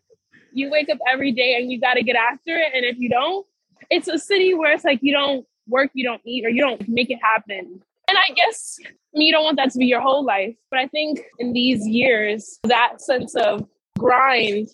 you 0.53 0.69
wake 0.69 0.89
up 0.89 0.99
every 1.11 1.31
day 1.31 1.55
and 1.55 1.71
you 1.71 1.79
got 1.79 1.95
to 1.95 2.03
get 2.03 2.15
after 2.15 2.55
it. 2.57 2.71
And 2.73 2.85
if 2.85 2.97
you 2.97 3.09
don't, 3.09 3.45
it's 3.89 4.08
a 4.08 4.17
city 4.17 4.53
where 4.53 4.74
it's 4.74 4.84
like 4.84 5.00
you 5.01 5.13
don't 5.13 5.46
work, 5.67 5.89
you 5.94 6.03
don't 6.03 6.22
eat, 6.25 6.46
or 6.46 6.50
you 6.50 6.62
don't 6.62 6.88
make 6.88 7.10
it 7.10 7.20
happen. 7.22 7.82
And 8.08 8.17
I 8.17 8.34
guess 8.34 8.77
I 8.84 9.17
mean, 9.17 9.27
you 9.27 9.34
don't 9.34 9.44
want 9.44 9.58
that 9.58 9.72
to 9.72 9.77
be 9.79 9.86
your 9.86 10.01
whole 10.01 10.24
life. 10.24 10.55
But 10.70 10.79
I 10.79 10.88
think 10.88 11.22
in 11.39 11.53
these 11.53 11.88
years, 11.88 12.60
that 12.63 13.01
sense 13.01 13.36
of 13.36 13.67
grind 13.98 14.67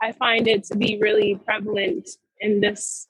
I 0.00 0.12
find 0.12 0.46
it 0.46 0.64
to 0.64 0.76
be 0.76 0.98
really 1.00 1.40
prevalent 1.44 2.08
in 2.40 2.60
this 2.60 3.06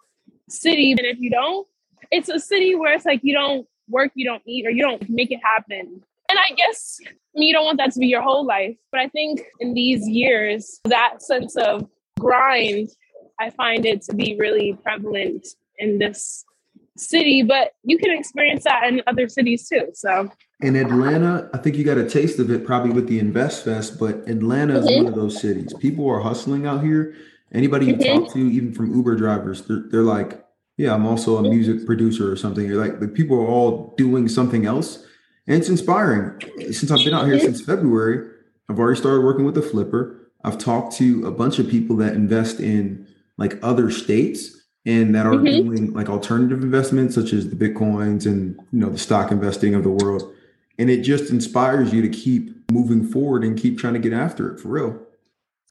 city. 0.48 0.92
And 0.92 1.00
if 1.00 1.18
you 1.18 1.30
don't, 1.30 1.66
it's 2.10 2.28
a 2.28 2.38
city 2.38 2.74
where 2.74 2.94
it's 2.94 3.04
like 3.04 3.20
you 3.22 3.34
don't 3.34 3.66
work, 3.88 4.12
you 4.14 4.24
don't 4.24 4.42
eat, 4.46 4.66
or 4.66 4.70
you 4.70 4.82
don't 4.82 5.08
make 5.08 5.30
it 5.30 5.40
happen. 5.42 6.02
And 6.30 6.38
I 6.38 6.54
guess 6.54 6.98
I 7.06 7.38
mean, 7.38 7.48
you 7.48 7.54
don't 7.54 7.64
want 7.64 7.78
that 7.78 7.92
to 7.92 8.00
be 8.00 8.06
your 8.06 8.22
whole 8.22 8.44
life. 8.44 8.76
But 8.90 9.00
I 9.00 9.08
think 9.08 9.42
in 9.60 9.74
these 9.74 10.06
years, 10.08 10.80
that 10.84 11.22
sense 11.22 11.56
of 11.56 11.86
grind, 12.18 12.90
I 13.40 13.50
find 13.50 13.86
it 13.86 14.02
to 14.02 14.14
be 14.14 14.36
really 14.38 14.76
prevalent 14.82 15.46
in 15.78 15.98
this 15.98 16.44
city. 16.96 17.42
But 17.42 17.72
you 17.84 17.98
can 17.98 18.10
experience 18.10 18.64
that 18.64 18.84
in 18.84 19.02
other 19.06 19.28
cities 19.28 19.68
too. 19.68 19.90
So 19.94 20.30
In 20.60 20.76
Atlanta, 20.76 21.48
I 21.54 21.58
think 21.58 21.76
you 21.76 21.84
got 21.84 21.98
a 21.98 22.08
taste 22.08 22.38
of 22.38 22.50
it 22.50 22.66
probably 22.66 22.90
with 22.90 23.08
the 23.08 23.18
Invest 23.18 23.64
Fest, 23.64 23.98
but 23.98 24.28
Atlanta 24.28 24.78
is 24.78 24.86
mm-hmm. 24.86 25.04
one 25.04 25.06
of 25.06 25.14
those 25.14 25.40
cities. 25.40 25.72
People 25.78 26.08
are 26.10 26.20
hustling 26.20 26.66
out 26.66 26.82
here. 26.82 27.14
Anybody 27.52 27.86
you 27.86 27.94
mm-hmm. 27.94 28.24
talk 28.24 28.32
to, 28.34 28.40
even 28.40 28.74
from 28.74 28.94
Uber 28.94 29.16
drivers, 29.16 29.62
they're, 29.62 29.84
they're 29.90 30.02
like, 30.02 30.44
yeah, 30.76 30.94
I'm 30.94 31.06
also 31.06 31.38
a 31.38 31.42
music 31.42 31.86
producer 31.86 32.30
or 32.30 32.36
something. 32.36 32.66
You're 32.66 32.84
like, 32.84 33.00
the 33.00 33.08
people 33.08 33.38
are 33.38 33.46
all 33.46 33.94
doing 33.96 34.28
something 34.28 34.66
else. 34.66 35.04
And 35.46 35.56
it's 35.56 35.68
inspiring. 35.68 36.40
Since 36.72 36.90
I've 36.90 37.04
been 37.04 37.14
out 37.14 37.26
here 37.26 37.36
mm-hmm. 37.36 37.46
since 37.46 37.60
February, 37.60 38.30
I've 38.68 38.78
already 38.78 38.98
started 38.98 39.24
working 39.24 39.44
with 39.44 39.56
a 39.56 39.62
flipper. 39.62 40.30
I've 40.44 40.58
talked 40.58 40.94
to 40.96 41.26
a 41.26 41.30
bunch 41.30 41.58
of 41.58 41.68
people 41.68 41.96
that 41.96 42.14
invest 42.14 42.60
in 42.60 43.07
like 43.38 43.58
other 43.62 43.90
states 43.90 44.58
and 44.84 45.14
that 45.14 45.26
are 45.26 45.32
mm-hmm. 45.32 45.68
doing 45.68 45.92
like 45.94 46.08
alternative 46.08 46.62
investments 46.62 47.14
such 47.14 47.32
as 47.32 47.48
the 47.48 47.56
bitcoins 47.56 48.26
and 48.26 48.58
you 48.72 48.80
know 48.80 48.90
the 48.90 48.98
stock 48.98 49.30
investing 49.30 49.74
of 49.74 49.82
the 49.82 49.90
world. 49.90 50.34
And 50.78 50.90
it 50.90 51.02
just 51.02 51.30
inspires 51.30 51.92
you 51.92 52.02
to 52.02 52.08
keep 52.08 52.70
moving 52.70 53.06
forward 53.06 53.42
and 53.42 53.58
keep 53.58 53.78
trying 53.78 53.94
to 53.94 53.98
get 53.98 54.12
after 54.12 54.52
it 54.52 54.60
for 54.60 54.68
real. 54.68 55.00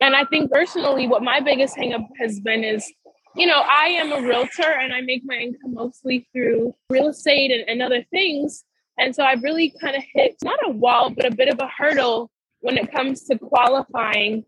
And 0.02 0.16
i 0.16 0.26
think 0.26 0.52
personally 0.52 1.08
what 1.08 1.24
my 1.24 1.40
biggest 1.40 1.76
hangup 1.76 2.08
has 2.20 2.40
been 2.40 2.64
is 2.64 2.92
you 3.36 3.46
know 3.46 3.62
i 3.68 3.88
am 3.88 4.12
a 4.12 4.22
realtor 4.22 4.72
and 4.82 4.94
i 4.94 5.02
make 5.02 5.24
my 5.26 5.36
income 5.36 5.74
mostly 5.74 6.28
through 6.32 6.74
real 6.90 7.10
estate 7.10 7.52
and, 7.52 7.68
and 7.70 7.82
other 7.82 8.04
things. 8.12 8.64
And 9.00 9.16
so 9.16 9.24
i've 9.24 9.44
really 9.44 9.74
kind 9.82 9.96
of 9.96 10.04
hit 10.14 10.38
not 10.44 10.60
a 10.66 10.72
wall 10.72 11.10
but 11.10 11.26
a 11.26 11.32
bit 11.32 11.50
of 11.50 11.60
a 11.60 11.68
hurdle 11.68 12.32
when 12.62 12.78
it 12.78 12.92
comes 12.92 13.24
to 13.26 13.38
qualifying 13.38 14.46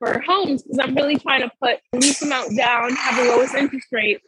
for 0.00 0.18
homes 0.26 0.62
because 0.62 0.78
I'm 0.80 0.94
really 0.96 1.16
trying 1.16 1.42
to 1.42 1.52
put 1.62 1.78
the 1.92 2.00
least 2.00 2.22
amount 2.22 2.56
down, 2.56 2.94
have 2.96 3.24
the 3.24 3.30
lowest 3.30 3.54
interest 3.54 3.86
rate. 3.92 4.20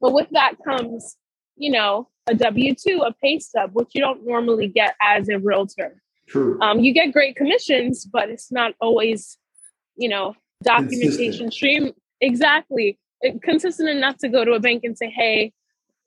But 0.00 0.12
with 0.12 0.28
that 0.32 0.54
comes, 0.64 1.16
you 1.56 1.70
know, 1.70 2.08
a 2.26 2.34
W 2.34 2.74
2, 2.74 3.02
a 3.06 3.12
pay 3.12 3.38
stub, 3.38 3.70
which 3.74 3.90
you 3.92 4.00
don't 4.00 4.26
normally 4.26 4.66
get 4.66 4.96
as 5.00 5.28
a 5.28 5.38
realtor. 5.38 6.02
True. 6.26 6.58
Um, 6.60 6.80
you 6.80 6.92
get 6.92 7.12
great 7.12 7.36
commissions, 7.36 8.04
but 8.04 8.30
it's 8.30 8.50
not 8.50 8.72
always, 8.80 9.38
you 9.96 10.08
know, 10.08 10.34
documentation 10.64 11.52
stream. 11.52 11.92
Exactly. 12.20 12.98
It, 13.20 13.42
consistent 13.42 13.88
enough 13.90 14.16
to 14.18 14.28
go 14.28 14.44
to 14.44 14.52
a 14.52 14.60
bank 14.60 14.82
and 14.84 14.96
say, 14.96 15.10
hey, 15.10 15.52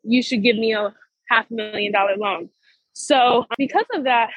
you 0.04 0.22
should 0.22 0.44
give 0.44 0.58
me 0.58 0.74
a 0.74 0.94
half 1.30 1.50
million 1.50 1.92
dollar 1.92 2.18
loan. 2.18 2.50
So, 2.94 3.46
because 3.58 3.86
of 3.94 4.04
that, 4.04 4.32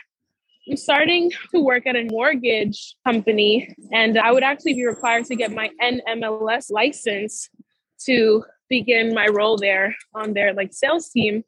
I'm 0.69 0.77
starting 0.77 1.31
to 1.53 1.61
work 1.61 1.87
at 1.87 1.97
a 1.97 2.05
mortgage 2.05 2.97
company, 3.05 3.75
and 3.93 4.19
I 4.19 4.31
would 4.31 4.45
actually 4.45 4.75
be 4.75 4.87
required 4.87 5.25
to 5.27 5.37
get 5.37 5.53
my 5.53 5.71
NMLS 5.83 6.71
license 6.71 7.49
to 8.07 8.45
begin 8.69 9.15
my 9.15 9.27
role 9.27 9.57
there 9.57 9.97
on 10.15 10.35
their 10.35 10.53
like 10.55 10.73
sales 10.73 11.11
team. 11.11 11.45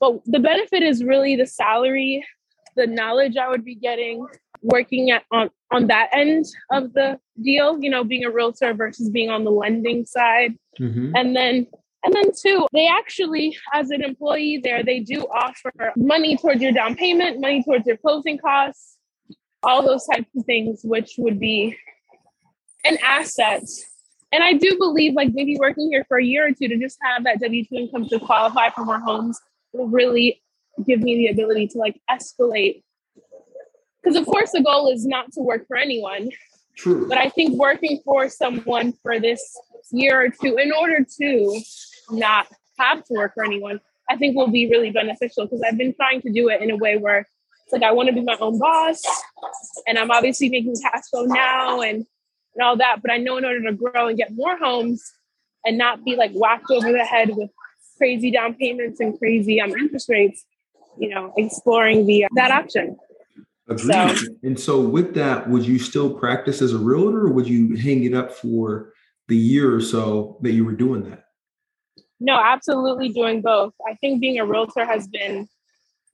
But 0.00 0.20
the 0.26 0.38
benefit 0.38 0.82
is 0.82 1.02
really 1.02 1.34
the 1.34 1.46
salary, 1.46 2.24
the 2.76 2.86
knowledge 2.86 3.36
I 3.36 3.48
would 3.48 3.64
be 3.64 3.74
getting 3.74 4.26
working 4.62 5.10
at 5.10 5.24
on, 5.30 5.50
on 5.70 5.86
that 5.86 6.10
end 6.12 6.44
of 6.70 6.92
the 6.92 7.18
deal, 7.42 7.78
you 7.82 7.90
know, 7.90 8.04
being 8.04 8.24
a 8.24 8.30
realtor 8.30 8.74
versus 8.74 9.08
being 9.10 9.30
on 9.30 9.44
the 9.44 9.50
lending 9.50 10.04
side. 10.04 10.54
Mm-hmm. 10.78 11.12
And 11.14 11.36
then 11.36 11.66
and 12.04 12.14
then 12.14 12.30
two, 12.40 12.66
they 12.72 12.86
actually, 12.86 13.56
as 13.72 13.90
an 13.90 14.02
employee 14.02 14.60
there, 14.62 14.82
they 14.82 15.00
do 15.00 15.22
offer 15.22 15.72
money 15.96 16.36
towards 16.36 16.62
your 16.62 16.72
down 16.72 16.94
payment, 16.94 17.40
money 17.40 17.62
towards 17.62 17.86
your 17.86 17.96
closing 17.96 18.38
costs, 18.38 18.96
all 19.62 19.82
those 19.82 20.06
types 20.06 20.28
of 20.36 20.44
things, 20.44 20.80
which 20.84 21.14
would 21.18 21.40
be 21.40 21.76
an 22.84 22.98
asset. 23.02 23.64
And 24.30 24.44
I 24.44 24.52
do 24.52 24.76
believe 24.78 25.14
like 25.14 25.30
maybe 25.32 25.56
working 25.58 25.88
here 25.90 26.04
for 26.06 26.18
a 26.18 26.24
year 26.24 26.46
or 26.46 26.52
two 26.52 26.68
to 26.68 26.76
just 26.76 26.98
have 27.02 27.24
that 27.24 27.40
W 27.40 27.64
2 27.64 27.74
income 27.74 28.08
to 28.08 28.20
qualify 28.20 28.70
for 28.70 28.84
more 28.84 29.00
homes 29.00 29.40
will 29.72 29.88
really 29.88 30.42
give 30.86 31.00
me 31.00 31.16
the 31.16 31.28
ability 31.28 31.66
to 31.68 31.78
like 31.78 32.00
escalate. 32.10 32.84
Because 34.02 34.16
of 34.16 34.26
course 34.26 34.52
the 34.52 34.62
goal 34.62 34.90
is 34.92 35.04
not 35.04 35.32
to 35.32 35.40
work 35.40 35.66
for 35.66 35.76
anyone. 35.76 36.30
True. 36.76 37.08
But 37.08 37.18
I 37.18 37.28
think 37.30 37.54
working 37.54 38.00
for 38.04 38.28
someone 38.28 38.92
for 39.02 39.18
this 39.18 39.42
year 39.90 40.20
or 40.24 40.28
two 40.28 40.56
in 40.56 40.72
order 40.72 41.04
to 41.18 41.60
not 42.10 42.46
have 42.78 43.04
to 43.04 43.14
work 43.14 43.34
for 43.34 43.44
anyone, 43.44 43.80
I 44.08 44.16
think 44.16 44.36
will 44.36 44.48
be 44.48 44.68
really 44.68 44.90
beneficial 44.90 45.46
because 45.46 45.62
I've 45.62 45.76
been 45.76 45.94
trying 45.94 46.22
to 46.22 46.32
do 46.32 46.48
it 46.48 46.62
in 46.62 46.70
a 46.70 46.76
way 46.76 46.96
where 46.96 47.26
it's 47.64 47.72
like 47.72 47.82
I 47.82 47.92
want 47.92 48.08
to 48.08 48.14
be 48.14 48.22
my 48.22 48.36
own 48.40 48.58
boss 48.58 49.02
and 49.86 49.98
I'm 49.98 50.10
obviously 50.10 50.48
making 50.48 50.76
cash 50.80 51.02
flow 51.10 51.24
now 51.24 51.80
and, 51.80 52.06
and 52.54 52.62
all 52.62 52.76
that. 52.78 53.02
But 53.02 53.10
I 53.10 53.18
know 53.18 53.36
in 53.36 53.44
order 53.44 53.62
to 53.62 53.72
grow 53.72 54.08
and 54.08 54.16
get 54.16 54.34
more 54.34 54.56
homes 54.56 55.02
and 55.64 55.76
not 55.76 56.04
be 56.04 56.16
like 56.16 56.32
whacked 56.32 56.70
over 56.70 56.90
the 56.90 57.04
head 57.04 57.30
with 57.36 57.50
crazy 57.98 58.30
down 58.30 58.54
payments 58.54 59.00
and 59.00 59.18
crazy 59.18 59.60
um, 59.60 59.70
interest 59.72 60.08
rates, 60.08 60.44
you 60.98 61.08
know, 61.08 61.34
exploring 61.36 62.06
the 62.06 62.26
that 62.34 62.50
option. 62.50 62.96
Agreed. 63.68 64.16
So, 64.16 64.26
and 64.42 64.58
so 64.58 64.80
with 64.80 65.14
that, 65.14 65.50
would 65.50 65.66
you 65.66 65.78
still 65.78 66.14
practice 66.14 66.62
as 66.62 66.72
a 66.72 66.78
realtor 66.78 67.26
or 67.26 67.32
would 67.32 67.46
you 67.46 67.76
hang 67.76 68.04
it 68.04 68.14
up 68.14 68.32
for 68.32 68.94
the 69.28 69.36
year 69.36 69.74
or 69.74 69.80
so 69.80 70.38
that 70.42 70.52
you 70.52 70.64
were 70.64 70.72
doing 70.72 71.08
that? 71.10 71.24
No, 72.20 72.34
absolutely 72.34 73.10
doing 73.10 73.42
both. 73.42 73.74
I 73.86 73.94
think 73.94 74.20
being 74.20 74.40
a 74.40 74.44
realtor 74.44 74.84
has 74.84 75.06
been 75.06 75.48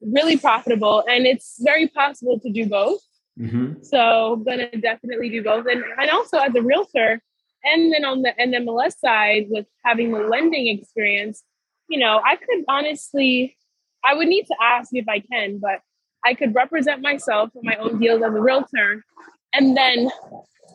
really 0.01 0.37
profitable 0.37 1.03
and 1.09 1.27
it's 1.27 1.57
very 1.61 1.89
possible 1.89 2.39
to 2.41 2.53
do 2.53 2.67
both. 2.67 3.01
Mm-hmm. 3.39 3.83
So 3.83 4.35
I'm 4.35 4.45
gonna 4.45 4.71
definitely 4.77 5.31
do 5.31 5.43
both. 5.43 5.67
And, 5.67 5.83
and 5.99 6.11
also 6.11 6.39
as 6.39 6.55
a 6.55 6.63
realtor, 6.63 7.23
and 7.65 7.93
then 7.93 8.05
on 8.05 8.23
the 8.23 8.35
NMLS 8.39 8.99
side 8.99 9.47
with 9.49 9.67
having 9.85 10.13
the 10.13 10.21
lending 10.21 10.67
experience, 10.67 11.43
you 11.89 11.99
know, 11.99 12.21
I 12.25 12.37
could 12.37 12.65
honestly, 12.69 13.57
I 14.05 14.15
would 14.15 14.29
need 14.29 14.47
to 14.47 14.57
ask 14.61 14.91
if 14.93 15.09
I 15.09 15.21
can, 15.21 15.59
but 15.59 15.81
I 16.25 16.35
could 16.35 16.55
represent 16.55 17.01
myself 17.01 17.51
for 17.53 17.63
my 17.63 17.77
own 17.77 17.99
deals 17.99 18.23
as 18.23 18.35
a 18.35 18.41
realtor 18.41 19.05
and 19.55 19.77
then 19.77 20.11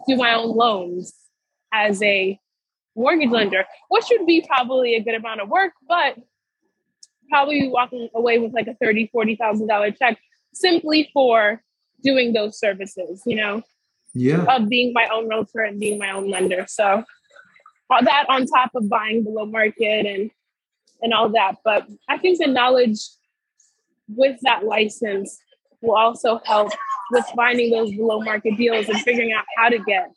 do 0.08 0.16
my 0.16 0.34
own 0.34 0.56
loans 0.56 1.14
as 1.72 2.02
a 2.02 2.40
mortgage 2.96 3.30
lender, 3.30 3.66
which 3.90 4.06
would 4.12 4.26
be 4.26 4.46
probably 4.48 4.96
a 4.96 5.02
good 5.02 5.16
amount 5.16 5.42
of 5.42 5.50
work, 5.50 5.74
but 5.88 6.18
probably 7.30 7.68
walking 7.68 8.10
away 8.16 8.40
with 8.40 8.54
like 8.54 8.68
a 8.68 8.74
thirty, 8.76 9.08
forty 9.08 9.36
thousand 9.36 9.68
dollar 9.68 9.92
check 9.92 10.20
simply 10.54 11.10
for 11.14 11.62
doing 12.04 12.34
those 12.34 12.60
services, 12.60 13.22
you 13.26 13.36
know? 13.36 13.62
Yeah. 14.14 14.44
Of 14.46 14.70
being 14.70 14.94
my 14.94 15.08
own 15.14 15.30
realtor 15.30 15.62
and 15.62 15.80
being 15.80 16.00
my 16.00 16.12
own 16.12 16.30
lender. 16.30 16.66
So 16.68 17.04
all 17.90 18.04
that 18.04 18.26
on 18.30 18.46
top 18.46 18.72
of 18.76 18.90
buying 18.90 19.24
below 19.24 19.46
market 19.46 20.06
and 20.06 20.32
and 21.02 21.14
all 21.14 21.30
that. 21.30 21.58
But 21.64 21.88
I 22.08 22.18
think 22.18 22.40
the 22.40 22.48
knowledge 22.48 23.00
with 24.08 24.40
that 24.42 24.66
license 24.66 25.40
will 25.82 25.96
also 25.96 26.42
help 26.44 26.72
with 27.12 27.26
finding 27.36 27.72
those 27.72 27.92
below 27.92 28.20
market 28.22 28.58
deals 28.58 28.90
and 28.90 29.00
figuring 29.02 29.32
out 29.32 29.46
how 29.56 29.70
to 29.70 29.78
get 29.80 30.12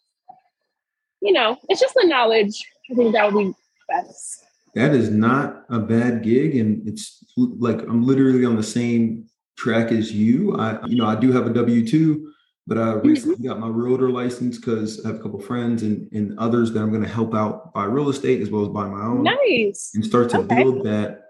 you 1.23 1.33
know, 1.33 1.57
it's 1.69 1.81
just 1.81 1.95
the 1.95 2.07
knowledge. 2.07 2.63
I 2.91 2.95
think 2.95 3.15
that 3.15 3.33
would 3.33 3.47
be 3.47 3.55
best. 3.89 4.45
That 4.75 4.95
is 4.95 5.11
not 5.11 5.65
a 5.69 5.79
bad 5.79 6.23
gig, 6.23 6.57
and 6.57 6.87
it's 6.89 7.23
like 7.37 7.81
I'm 7.83 8.05
literally 8.05 8.45
on 8.45 8.57
the 8.57 8.63
same 8.63 9.27
track 9.57 9.93
as 9.93 10.13
you. 10.13 10.57
I, 10.57 10.85
you 10.87 10.97
know, 10.97 11.07
I 11.07 11.15
do 11.15 11.31
have 11.31 11.47
a 11.47 11.53
W 11.53 11.87
two, 11.87 12.33
but 12.67 12.79
I 12.79 12.81
mm-hmm. 12.81 13.07
recently 13.07 13.37
mm-hmm. 13.37 13.49
got 13.49 13.61
my 13.61 13.69
realtor 13.69 14.11
license 14.11 14.59
because 14.59 15.05
I 15.05 15.09
have 15.09 15.21
a 15.21 15.23
couple 15.23 15.41
friends 15.41 15.83
and, 15.83 16.11
and 16.13 16.39
others 16.39 16.73
that 16.73 16.81
I'm 16.81 16.91
going 16.91 17.03
to 17.03 17.09
help 17.09 17.35
out 17.35 17.73
buy 17.75 17.85
real 17.85 18.09
estate 18.09 18.41
as 18.41 18.51
well 18.51 18.63
as 18.63 18.69
buy 18.69 18.89
my 18.89 19.03
own. 19.03 19.23
Nice. 19.23 19.93
And 19.95 20.05
start 20.05 20.31
to 20.31 20.39
okay. 20.39 20.63
build 20.63 20.85
that 20.87 21.21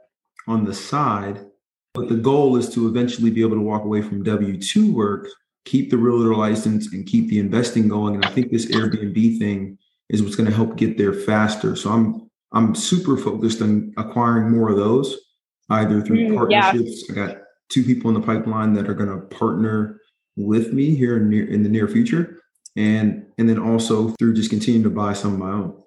on 0.47 0.65
the 0.65 0.75
side. 0.75 1.45
But 1.95 2.09
the 2.09 2.17
goal 2.17 2.57
is 2.57 2.71
to 2.71 2.89
eventually 2.89 3.31
be 3.31 3.43
able 3.43 3.57
to 3.57 3.61
walk 3.61 3.85
away 3.85 4.03
from 4.03 4.23
W 4.23 4.57
two 4.57 4.95
work, 4.95 5.29
keep 5.65 5.91
the 5.91 5.99
realtor 5.99 6.35
license, 6.35 6.93
and 6.93 7.05
keep 7.05 7.29
the 7.29 7.39
investing 7.39 7.89
going. 7.89 8.15
And 8.15 8.25
I 8.25 8.31
think 8.31 8.51
this 8.51 8.67
Airbnb 8.67 9.39
thing 9.39 9.79
is 10.09 10.23
what's 10.23 10.37
going 10.37 10.49
to 10.49 10.55
help 10.55 10.77
get 10.77 10.99
there 10.99 11.13
faster. 11.13 11.77
So 11.77 11.91
I'm 11.91 12.31
I'm 12.53 12.75
super 12.75 13.17
focused 13.17 13.63
on 13.63 13.93
acquiring 13.97 14.51
more 14.51 14.69
of 14.69 14.77
those, 14.77 15.17
either 15.71 16.03
through 16.03 16.29
mm, 16.29 16.37
partnerships. 16.37 17.05
Yeah. 17.09 17.13
I 17.13 17.27
got 17.27 17.37
two 17.71 17.83
people 17.83 18.11
in 18.11 18.15
the 18.15 18.27
pipeline 18.27 18.75
that 18.75 18.89
are 18.89 18.95
going 18.95 19.09
to 19.09 19.27
partner 19.27 19.99
with 20.37 20.73
me 20.73 20.95
here 20.95 21.17
in, 21.17 21.31
near, 21.31 21.49
in 21.49 21.63
the 21.63 21.69
near 21.69 21.89
future, 21.89 22.43
and 22.77 23.27
and 23.39 23.49
then 23.49 23.59
also 23.59 24.11
through 24.19 24.35
just 24.35 24.51
continuing 24.51 24.85
to 24.85 24.91
buy 24.91 25.13
some 25.15 25.35
of 25.35 25.39
my 25.39 25.51
own. 25.51 25.83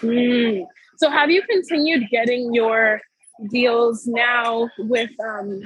Mm. 0.00 0.66
So 0.98 1.10
have 1.10 1.30
you 1.30 1.42
continued 1.42 2.04
getting 2.10 2.54
your 2.54 3.00
deals 3.50 4.06
now 4.06 4.68
with 4.78 5.10
um, 5.24 5.62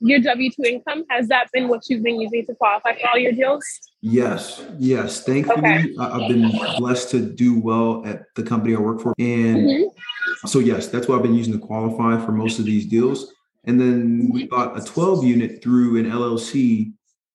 your 0.00 0.20
W 0.20 0.50
two 0.50 0.62
income? 0.64 1.04
Has 1.10 1.28
that 1.28 1.50
been 1.52 1.68
what 1.68 1.82
you've 1.88 2.02
been 2.02 2.20
using 2.20 2.44
to 2.46 2.54
qualify 2.54 2.94
for 2.94 3.08
all 3.08 3.18
your 3.18 3.32
deals? 3.32 3.64
Yes, 4.00 4.64
yes. 4.78 5.22
Thankfully, 5.22 5.58
okay. 5.58 5.94
I've 5.98 6.28
been 6.28 6.50
blessed 6.78 7.10
to 7.12 7.20
do 7.20 7.58
well 7.60 8.04
at 8.06 8.24
the 8.34 8.42
company 8.42 8.74
I 8.74 8.78
work 8.78 9.00
for, 9.00 9.14
and 9.18 9.56
mm-hmm. 9.58 10.46
so 10.46 10.58
yes, 10.58 10.88
that's 10.88 11.08
what 11.08 11.16
I've 11.16 11.22
been 11.22 11.34
using 11.34 11.52
to 11.52 11.58
qualify 11.58 12.24
for 12.24 12.32
most 12.32 12.58
of 12.58 12.64
these 12.64 12.86
deals. 12.86 13.32
And 13.64 13.80
then 13.80 14.30
we 14.32 14.46
bought 14.46 14.78
a 14.78 14.84
12 14.84 15.24
unit 15.24 15.62
through 15.62 15.98
an 15.98 16.08
LLC 16.08 16.92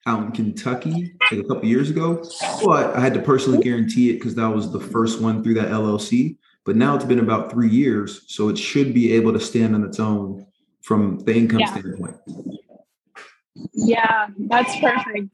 out 0.07 0.23
in 0.23 0.31
Kentucky 0.31 1.13
like 1.29 1.41
a 1.41 1.43
couple 1.43 1.65
years 1.65 1.89
ago, 1.89 2.23
but 2.63 2.95
I 2.95 2.99
had 2.99 3.13
to 3.13 3.21
personally 3.21 3.61
guarantee 3.61 4.09
it 4.09 4.13
because 4.13 4.35
that 4.35 4.47
was 4.47 4.71
the 4.71 4.79
first 4.79 5.21
one 5.21 5.43
through 5.43 5.55
that 5.55 5.69
LLC. 5.69 6.37
But 6.63 6.75
now 6.75 6.95
it's 6.95 7.05
been 7.05 7.19
about 7.19 7.51
three 7.51 7.69
years, 7.69 8.21
so 8.27 8.49
it 8.49 8.57
should 8.57 8.93
be 8.93 9.13
able 9.13 9.33
to 9.33 9.39
stand 9.39 9.75
on 9.75 9.83
its 9.83 9.99
own 9.99 10.45
from 10.81 11.19
the 11.19 11.35
income 11.35 11.59
yeah. 11.59 11.71
standpoint. 11.71 12.17
Yeah, 13.73 14.27
that's 14.37 14.79
perfect. 14.79 15.29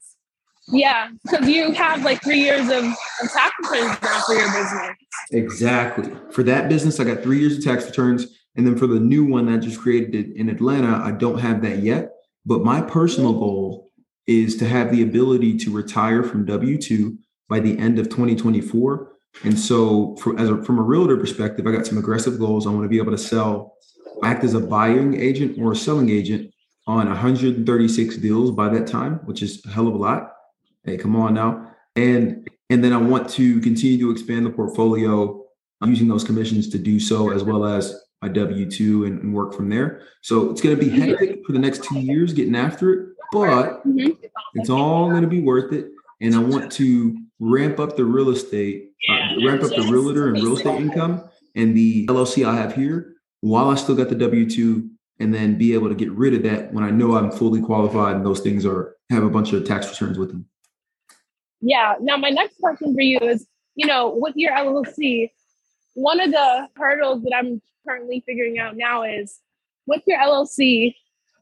Yeah, 0.70 1.10
because 1.24 1.48
you 1.48 1.72
have 1.72 2.04
like 2.04 2.22
three 2.22 2.40
years 2.40 2.70
of, 2.70 2.84
of 2.84 3.32
tax 3.34 3.54
returns 3.62 3.98
now 4.02 4.22
for 4.26 4.36
your 4.36 4.52
business. 4.52 4.98
Exactly. 5.32 6.12
For 6.32 6.44
that 6.44 6.68
business, 6.68 7.00
I 7.00 7.06
got 7.06 7.24
three 7.24 7.40
years 7.40 7.58
of 7.58 7.64
tax 7.64 7.86
returns. 7.86 8.28
And 8.56 8.66
then 8.66 8.78
for 8.78 8.88
the 8.88 9.00
new 9.00 9.24
one 9.24 9.46
that 9.46 9.54
I 9.54 9.58
just 9.58 9.80
created 9.80 10.32
in 10.32 10.50
Atlanta, 10.50 11.02
I 11.04 11.12
don't 11.12 11.40
have 11.40 11.62
that 11.62 11.80
yet. 11.80 12.12
But 12.46 12.64
my 12.64 12.82
personal 12.82 13.34
goal 13.34 13.92
is 14.26 14.58
to 14.58 14.68
have 14.68 14.92
the 14.92 15.04
ability 15.04 15.58
to 15.58 15.72
retire 15.72 16.24
from 16.24 16.46
W 16.46 16.78
2 16.78 17.18
by 17.48 17.60
the 17.60 17.78
end 17.78 17.98
of 17.98 18.10
2024. 18.10 19.14
And 19.44 19.58
so, 19.58 20.16
for, 20.18 20.38
as 20.40 20.50
a, 20.50 20.62
from 20.64 20.80
a 20.80 20.82
realtor 20.82 21.16
perspective, 21.18 21.68
I 21.68 21.72
got 21.72 21.86
some 21.86 21.98
aggressive 21.98 22.40
goals. 22.40 22.66
I 22.66 22.72
want 22.72 22.84
to 22.84 22.90
be 22.90 22.98
able 22.98 23.12
to 23.12 23.18
sell, 23.18 23.77
act 24.24 24.44
as 24.44 24.54
a 24.54 24.60
buying 24.60 25.20
agent 25.20 25.58
or 25.60 25.72
a 25.72 25.76
selling 25.76 26.10
agent 26.10 26.54
on 26.86 27.08
136 27.08 28.18
deals 28.18 28.52
by 28.52 28.70
that 28.70 28.88
time, 28.88 29.16
which 29.26 29.44
is 29.44 29.64
a 29.66 29.70
hell 29.70 29.88
of 29.88 29.94
a 29.94 29.98
lot. 29.98 30.34
Hey, 30.84 30.98
come 30.98 31.16
on 31.16 31.34
now. 31.34 31.72
And 31.96 32.50
and 32.70 32.84
then 32.84 32.94
I 32.94 32.98
want 32.98 33.30
to 33.32 33.60
continue 33.62 33.98
to 34.00 34.12
expand 34.12 34.46
the 34.46 34.50
portfolio 34.50 35.44
using 35.86 36.08
those 36.08 36.24
commissions 36.24 36.70
to 36.70 36.78
do 36.78 37.00
so, 37.00 37.32
as 37.32 37.44
well 37.44 37.66
as 37.66 37.98
my 38.22 38.28
W 38.30 38.70
2 38.70 39.06
and, 39.06 39.22
and, 39.22 39.34
work 39.34 39.54
from 39.54 39.70
there. 39.70 40.02
So 40.22 40.50
it's 40.50 40.60
going 40.60 40.76
to 40.76 40.84
be 40.84 40.90
hectic 40.90 41.46
for 41.46 41.54
the 41.54 41.60
next 41.60 41.84
two 41.84 42.00
years 42.00 42.34
getting 42.34 42.56
after 42.56 42.94
it, 42.94 43.10
but 43.32 43.86
mm-hmm. 43.86 44.10
it's 44.56 44.70
all 44.70 45.10
going 45.10 45.22
to 45.22 45.28
be 45.28 45.40
worth 45.40 45.72
it. 45.72 45.92
And 46.20 46.34
I 46.34 46.40
want 46.40 46.72
to 46.74 47.16
ramp 47.40 47.80
up 47.80 47.96
the 47.96 48.06
real 48.06 48.30
estate, 48.30 48.92
uh, 49.08 49.46
ramp 49.46 49.62
up 49.64 49.70
the 49.70 49.88
realtor 49.90 50.30
and 50.30 50.38
real 50.38 50.58
estate 50.58 50.82
income 50.82 51.30
and 51.56 51.78
the 51.78 52.08
LLC 52.08 52.46
I 52.46 52.56
have 52.56 52.74
here 52.74 53.17
while 53.42 53.70
I 53.70 53.76
still 53.76 53.96
got 53.96 54.10
the 54.10 54.16
W 54.16 54.50
2 54.50 54.90
and 55.20 55.34
then 55.34 55.58
be 55.58 55.74
able 55.74 55.90
to 55.90 55.96
get 55.96 56.12
rid 56.12 56.34
of 56.34 56.44
that 56.44 56.74
when 56.74 56.84
I 56.84 56.92
know 56.92 57.16
I'm 57.16 57.32
fully 57.32 57.62
qualified 57.62 58.16
and 58.16 58.26
those 58.26 58.40
things 58.40 58.66
are 58.66 58.96
have 59.10 59.24
a 59.24 59.30
bunch 59.30 59.54
of 59.54 59.66
tax 59.66 59.90
returns 59.90 60.18
with 60.18 60.30
them. 60.30 60.46
Yeah. 61.62 61.96
Now 62.00 62.18
my 62.18 62.30
next 62.30 62.60
question 62.60 62.94
for 62.94 63.02
you 63.02 63.20
is, 63.20 63.48
you 63.76 63.88
know, 63.88 64.14
with 64.16 64.36
your 64.36 64.52
LLC, 64.52 65.32
one 65.94 66.20
of 66.20 66.32
the 66.32 66.68
hurdles 66.76 67.24
that 67.24 67.34
I'm 67.36 67.62
currently 67.88 68.24
figuring 68.26 68.60
out 68.60 68.76
now 68.76 69.04
is 69.04 69.40
with 69.88 70.04
your 70.06 70.20
LLC, 70.20 70.94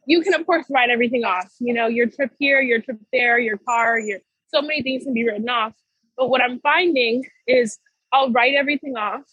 you 0.07 0.21
can 0.21 0.33
of 0.33 0.45
course 0.45 0.65
write 0.69 0.89
everything 0.89 1.25
off. 1.25 1.51
You 1.59 1.73
know, 1.73 1.87
your 1.87 2.07
trip 2.07 2.31
here, 2.39 2.61
your 2.61 2.79
trip 2.79 2.99
there, 3.11 3.39
your 3.39 3.57
car, 3.57 3.99
your 3.99 4.19
so 4.47 4.61
many 4.61 4.81
things 4.83 5.03
can 5.03 5.13
be 5.13 5.25
written 5.25 5.49
off. 5.49 5.73
But 6.15 6.29
what 6.29 6.41
I'm 6.41 6.59
finding 6.59 7.25
is 7.47 7.77
I'll 8.13 8.31
write 8.31 8.53
everything 8.55 8.95
off 8.95 9.23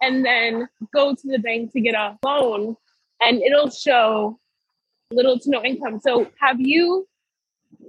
and 0.00 0.24
then 0.24 0.68
go 0.94 1.14
to 1.14 1.28
the 1.28 1.38
bank 1.38 1.72
to 1.72 1.80
get 1.80 1.94
a 1.94 2.16
loan 2.24 2.76
and 3.20 3.42
it'll 3.42 3.70
show 3.70 4.38
little 5.12 5.38
to 5.38 5.50
no 5.50 5.62
income. 5.62 6.00
So 6.00 6.30
have 6.40 6.60
you 6.60 7.06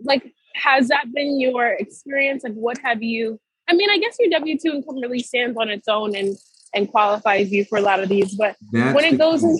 like 0.03 0.33
has 0.55 0.89
that 0.89 1.13
been 1.13 1.39
your 1.39 1.67
experience? 1.67 2.43
Like 2.43 2.53
what 2.53 2.77
have 2.79 3.01
you 3.01 3.39
I 3.67 3.73
mean, 3.73 3.89
I 3.89 3.99
guess 3.99 4.17
your 4.19 4.29
W 4.31 4.57
two 4.57 4.73
income 4.73 4.99
really 4.99 5.19
stands 5.19 5.57
on 5.57 5.69
its 5.69 5.87
own 5.87 6.15
and 6.15 6.35
and 6.73 6.89
qualifies 6.89 7.51
you 7.51 7.65
for 7.65 7.77
a 7.77 7.81
lot 7.81 7.99
of 7.99 8.09
these, 8.09 8.35
but 8.35 8.55
That's 8.71 8.95
when 8.95 9.05
it 9.05 9.17
goes 9.17 9.43
in 9.43 9.57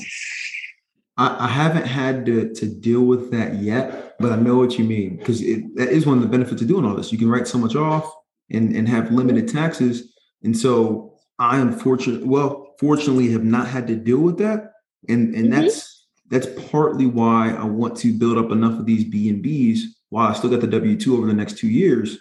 I, 1.18 1.46
I 1.46 1.48
haven't 1.48 1.86
had 1.86 2.26
to, 2.26 2.54
to 2.54 2.66
deal 2.66 3.02
with 3.02 3.32
that 3.32 3.56
yet, 3.56 4.16
but 4.20 4.32
I 4.32 4.38
know 4.38 4.56
what 4.58 4.78
you 4.78 4.86
mean 4.86 5.18
because 5.18 5.40
that 5.40 5.90
is 5.90 6.06
one 6.06 6.18
of 6.18 6.24
the 6.24 6.30
benefits 6.30 6.62
of 6.62 6.68
doing 6.68 6.86
all 6.86 6.96
this. 6.96 7.12
You 7.12 7.18
can 7.18 7.30
write 7.30 7.48
so 7.48 7.58
much 7.58 7.76
off 7.76 8.12
and, 8.50 8.76
and 8.76 8.88
have 8.88 9.12
limited 9.12 9.48
taxes. 9.48 10.14
And 10.44 10.58
so 10.58 11.11
I 11.42 11.58
am 11.58 11.74
fortunate, 11.74 12.24
well, 12.24 12.76
fortunately 12.78 13.32
have 13.32 13.44
not 13.44 13.68
had 13.68 13.88
to 13.88 13.96
deal 13.96 14.20
with 14.20 14.38
that. 14.38 14.74
And 15.10 15.34
and 15.34 15.52
mm-hmm. 15.52 15.62
that's 15.62 16.06
that's 16.30 16.48
partly 16.70 17.08
why 17.08 17.50
I 17.50 17.64
want 17.64 17.98
to 17.98 18.14
build 18.14 18.38
up 18.38 18.52
enough 18.52 18.80
of 18.80 18.86
these 18.86 19.04
B 19.04 19.28
and 19.28 19.44
Bs 19.44 19.80
while 20.10 20.28
I 20.28 20.34
still 20.34 20.52
got 20.52 20.62
the 20.62 20.68
W 20.68 20.96
two 20.96 21.18
over 21.18 21.26
the 21.26 21.34
next 21.34 21.58
two 21.58 21.68
years 21.68 22.20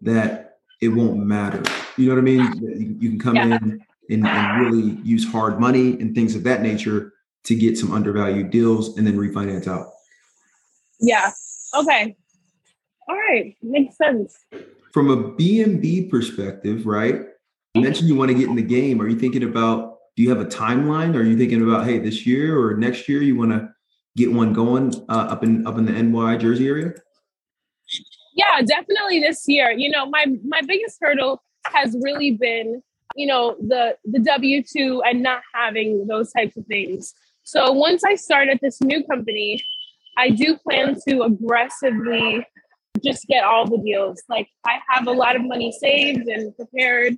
that 0.00 0.58
it 0.80 0.88
won't 0.88 1.18
matter. 1.18 1.62
You 1.96 2.06
know 2.06 2.14
what 2.14 2.20
I 2.20 2.24
mean? 2.24 2.98
You, 3.00 3.10
can 3.10 3.18
come 3.18 3.34
yeah. 3.34 3.44
in 3.44 3.84
and, 4.10 4.26
and 4.26 4.60
really 4.60 4.96
use 5.02 5.28
hard 5.28 5.58
money 5.58 6.00
and 6.00 6.14
things 6.14 6.36
of 6.36 6.44
that 6.44 6.62
nature 6.62 7.12
to 7.44 7.56
get 7.56 7.76
some 7.76 7.92
undervalued 7.92 8.50
deals 8.50 8.96
and 8.96 9.06
then 9.06 9.16
refinance 9.16 9.66
out. 9.66 9.88
Yeah. 11.00 11.32
Okay. 11.74 12.16
All 13.08 13.16
right. 13.16 13.56
Makes 13.62 13.96
sense. 13.96 14.36
From 14.92 15.10
a 15.10 15.30
B&B 15.32 16.06
perspective, 16.06 16.86
right? 16.86 17.22
You 17.74 17.80
mentioned 17.80 18.08
you 18.08 18.16
want 18.16 18.30
to 18.30 18.34
get 18.34 18.48
in 18.48 18.56
the 18.56 18.62
game. 18.62 19.00
Are 19.00 19.08
you 19.08 19.18
thinking 19.18 19.44
about, 19.44 19.96
do 20.14 20.22
you 20.22 20.28
have 20.28 20.40
a 20.40 20.44
timeline? 20.44 21.16
Are 21.16 21.22
you 21.22 21.38
thinking 21.38 21.62
about, 21.62 21.86
hey, 21.86 21.98
this 21.98 22.26
year 22.26 22.60
or 22.60 22.76
next 22.76 23.08
year 23.08 23.22
you 23.22 23.36
want 23.36 23.52
to 23.52 23.70
get 24.14 24.30
one 24.30 24.52
going 24.52 24.94
uh, 25.08 25.28
up 25.30 25.42
in 25.42 25.66
up 25.66 25.78
in 25.78 25.86
the 25.86 25.92
NY 25.92 26.36
Jersey 26.36 26.68
area? 26.68 26.92
Yeah, 28.34 28.60
definitely 28.60 29.20
this 29.20 29.44
year. 29.46 29.70
You 29.70 29.90
know, 29.90 30.04
my 30.06 30.26
my 30.46 30.60
biggest 30.66 30.98
hurdle 31.00 31.42
has 31.64 31.96
really 32.02 32.32
been, 32.32 32.82
you 33.16 33.26
know, 33.26 33.56
the 33.58 33.96
the 34.04 34.18
W 34.18 34.62
two 34.62 35.02
and 35.06 35.22
not 35.22 35.40
having 35.54 36.06
those 36.06 36.30
types 36.32 36.58
of 36.58 36.66
things. 36.66 37.14
So 37.44 37.72
once 37.72 38.04
I 38.04 38.16
start 38.16 38.48
at 38.48 38.60
this 38.60 38.82
new 38.82 39.02
company, 39.04 39.64
I 40.18 40.28
do 40.28 40.58
plan 40.58 40.96
to 41.08 41.22
aggressively 41.22 42.46
just 43.02 43.26
get 43.28 43.44
all 43.44 43.66
the 43.66 43.78
deals. 43.78 44.22
Like 44.28 44.48
I 44.66 44.78
have 44.90 45.06
a 45.06 45.12
lot 45.12 45.36
of 45.36 45.42
money 45.42 45.72
saved 45.72 46.28
and 46.28 46.54
prepared. 46.54 47.16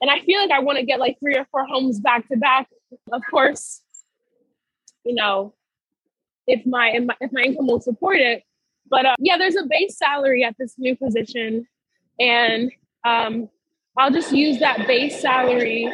And 0.00 0.10
I 0.10 0.20
feel 0.20 0.40
like 0.40 0.50
I 0.50 0.60
want 0.60 0.78
to 0.78 0.84
get 0.84 0.98
like 1.00 1.18
three 1.20 1.36
or 1.36 1.46
four 1.50 1.66
homes 1.66 2.00
back 2.00 2.26
to 2.28 2.36
back. 2.36 2.68
Of 3.12 3.22
course, 3.30 3.82
you 5.04 5.14
know, 5.14 5.54
if 6.46 6.64
my 6.66 6.90
if 7.20 7.32
my, 7.32 7.42
income 7.42 7.66
will 7.66 7.80
support 7.80 8.18
it. 8.18 8.42
But 8.88 9.06
uh, 9.06 9.14
yeah, 9.18 9.36
there's 9.38 9.56
a 9.56 9.64
base 9.68 9.96
salary 9.96 10.44
at 10.44 10.56
this 10.58 10.74
new 10.78 10.96
position, 10.96 11.66
and 12.18 12.70
um, 13.04 13.48
I'll 13.96 14.10
just 14.10 14.32
use 14.32 14.58
that 14.60 14.86
base 14.86 15.20
salary 15.20 15.90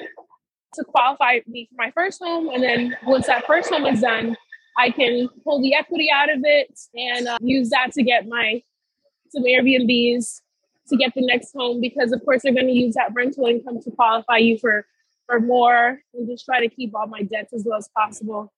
to 0.74 0.84
qualify 0.84 1.40
me 1.46 1.68
for 1.70 1.76
my 1.76 1.90
first 1.92 2.22
home. 2.22 2.48
And 2.48 2.62
then 2.62 2.96
once 3.04 3.26
that 3.26 3.46
first 3.46 3.70
home 3.70 3.86
is 3.86 4.00
done, 4.00 4.36
I 4.78 4.90
can 4.90 5.28
pull 5.44 5.60
the 5.60 5.74
equity 5.74 6.08
out 6.12 6.30
of 6.30 6.40
it 6.44 6.78
and 6.94 7.28
uh, 7.28 7.38
use 7.40 7.70
that 7.70 7.92
to 7.92 8.02
get 8.02 8.28
my 8.28 8.62
some 9.30 9.44
Airbnbs 9.44 10.40
to 10.88 10.96
get 10.96 11.12
the 11.14 11.24
next 11.24 11.52
home 11.54 11.80
because 11.80 12.12
of 12.12 12.24
course 12.24 12.42
they're 12.42 12.54
going 12.54 12.66
to 12.66 12.72
use 12.72 12.94
that 12.94 13.12
rental 13.14 13.46
income 13.46 13.80
to 13.82 13.90
qualify 13.90 14.38
you 14.38 14.58
for 14.58 14.86
for 15.26 15.40
more 15.40 16.00
and 16.12 16.28
just 16.28 16.44
try 16.44 16.60
to 16.60 16.68
keep 16.68 16.94
all 16.94 17.06
my 17.06 17.22
debts 17.22 17.52
as 17.52 17.64
low 17.64 17.76
as 17.76 17.88
possible. 17.96 18.52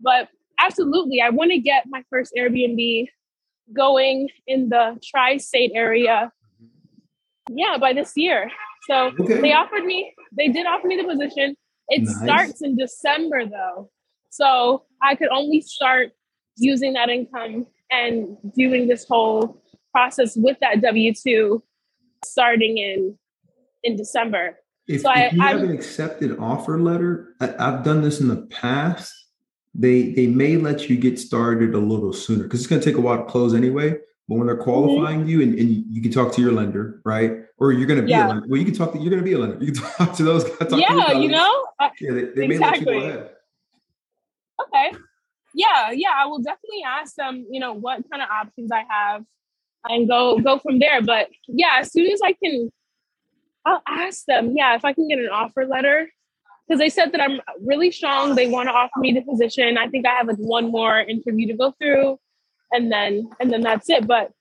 But 0.00 0.28
absolutely, 0.58 1.20
I 1.22 1.30
want 1.30 1.50
to 1.52 1.58
get 1.58 1.84
my 1.88 2.04
first 2.10 2.34
Airbnb 2.36 3.08
going 3.72 4.28
in 4.46 4.68
the 4.68 5.00
tri-state 5.02 5.72
area. 5.74 6.30
Yeah, 7.50 7.78
by 7.78 7.94
this 7.94 8.12
year. 8.14 8.50
So 8.88 9.10
okay. 9.18 9.40
they 9.40 9.52
offered 9.54 9.84
me, 9.84 10.14
they 10.36 10.48
did 10.48 10.66
offer 10.66 10.86
me 10.86 10.96
the 10.96 11.04
position. 11.04 11.56
It 11.88 12.02
nice. 12.02 12.18
starts 12.22 12.62
in 12.62 12.76
December 12.76 13.46
though. 13.46 13.90
So 14.30 14.84
I 15.02 15.14
could 15.14 15.28
only 15.28 15.62
start 15.62 16.10
using 16.56 16.92
that 16.92 17.08
income 17.08 17.66
and 17.90 18.36
doing 18.54 18.86
this 18.86 19.06
whole 19.08 19.62
process 19.92 20.36
with 20.36 20.58
that 20.60 20.82
W 20.82 21.14
2 21.14 21.62
starting 22.24 22.78
in 22.78 23.18
in 23.82 23.96
December. 23.96 24.58
If, 24.86 25.02
so 25.02 25.10
if 25.10 25.16
I, 25.16 25.30
you 25.30 25.40
have 25.40 25.62
an 25.62 25.70
accepted 25.70 26.38
offer 26.38 26.80
letter, 26.80 27.34
I, 27.40 27.54
I've 27.58 27.84
done 27.84 28.02
this 28.02 28.20
in 28.20 28.28
the 28.28 28.46
past. 28.46 29.14
They 29.74 30.12
they 30.12 30.26
may 30.26 30.56
let 30.56 30.88
you 30.88 30.96
get 30.96 31.18
started 31.18 31.74
a 31.74 31.78
little 31.78 32.12
sooner 32.12 32.44
because 32.44 32.60
it's 32.60 32.68
going 32.68 32.80
to 32.80 32.84
take 32.84 32.96
a 32.96 33.00
while 33.00 33.18
to 33.18 33.24
close 33.24 33.54
anyway. 33.54 33.96
But 34.28 34.36
when 34.36 34.46
they're 34.46 34.56
mm-hmm. 34.56 34.64
qualifying 34.64 35.20
mm-hmm. 35.20 35.28
you 35.28 35.42
and, 35.42 35.58
and 35.58 35.84
you 35.88 36.02
can 36.02 36.10
talk 36.10 36.32
to 36.34 36.42
your 36.42 36.52
lender, 36.52 37.00
right? 37.04 37.32
Or 37.56 37.72
you're 37.72 37.86
going 37.86 38.00
to 38.00 38.04
be 38.04 38.10
yeah. 38.10 38.26
a 38.26 38.28
lender. 38.28 38.46
Well, 38.46 38.58
you 38.58 38.66
can 38.66 38.74
talk 38.74 38.92
to, 38.92 38.98
you're 38.98 39.10
going 39.10 39.22
to 39.22 39.24
be 39.24 39.32
a 39.32 39.38
lender. 39.38 39.64
You 39.64 39.72
can 39.72 39.82
talk 39.96 40.14
to 40.16 40.22
those 40.22 40.44
guys. 40.44 40.68
Yeah, 40.70 41.12
you 41.12 41.28
know? 41.28 41.66
Yeah, 41.80 42.12
they, 42.12 42.24
they 42.24 42.44
exactly. 42.44 42.50
may 42.50 42.60
let 42.60 42.78
you 42.78 42.84
go 42.84 42.98
ahead. 42.98 43.30
Okay. 44.66 44.98
Yeah, 45.54 45.90
yeah. 45.92 46.12
I 46.14 46.26
will 46.26 46.40
definitely 46.40 46.82
ask 46.86 47.14
them, 47.14 47.46
you 47.50 47.58
know, 47.58 47.72
what 47.72 48.02
kind 48.10 48.22
of 48.22 48.28
options 48.28 48.70
I 48.70 48.84
have 48.88 49.24
and 49.84 50.08
go 50.08 50.38
go 50.38 50.58
from 50.58 50.78
there. 50.78 51.02
But 51.02 51.28
yeah, 51.46 51.78
as 51.80 51.92
soon 51.92 52.10
as 52.10 52.20
I 52.22 52.32
can, 52.32 52.70
I'll 53.64 53.82
ask 53.86 54.24
them, 54.26 54.54
yeah, 54.56 54.74
if 54.74 54.84
I 54.84 54.92
can 54.92 55.08
get 55.08 55.18
an 55.18 55.28
offer 55.28 55.66
letter. 55.66 56.10
Because 56.66 56.80
they 56.80 56.90
said 56.90 57.12
that 57.12 57.20
I'm 57.22 57.40
really 57.64 57.90
strong. 57.90 58.34
They 58.34 58.46
want 58.46 58.68
to 58.68 58.74
offer 58.74 58.98
me 58.98 59.12
the 59.12 59.22
position. 59.22 59.78
I 59.78 59.88
think 59.88 60.06
I 60.06 60.14
have 60.14 60.26
like 60.26 60.36
one 60.36 60.70
more 60.70 61.00
interview 61.00 61.46
to 61.46 61.54
go 61.54 61.72
through 61.78 62.18
and 62.72 62.92
then 62.92 63.30
and 63.40 63.52
then 63.52 63.62
that's 63.62 63.88
it. 63.88 64.06
But 64.06 64.32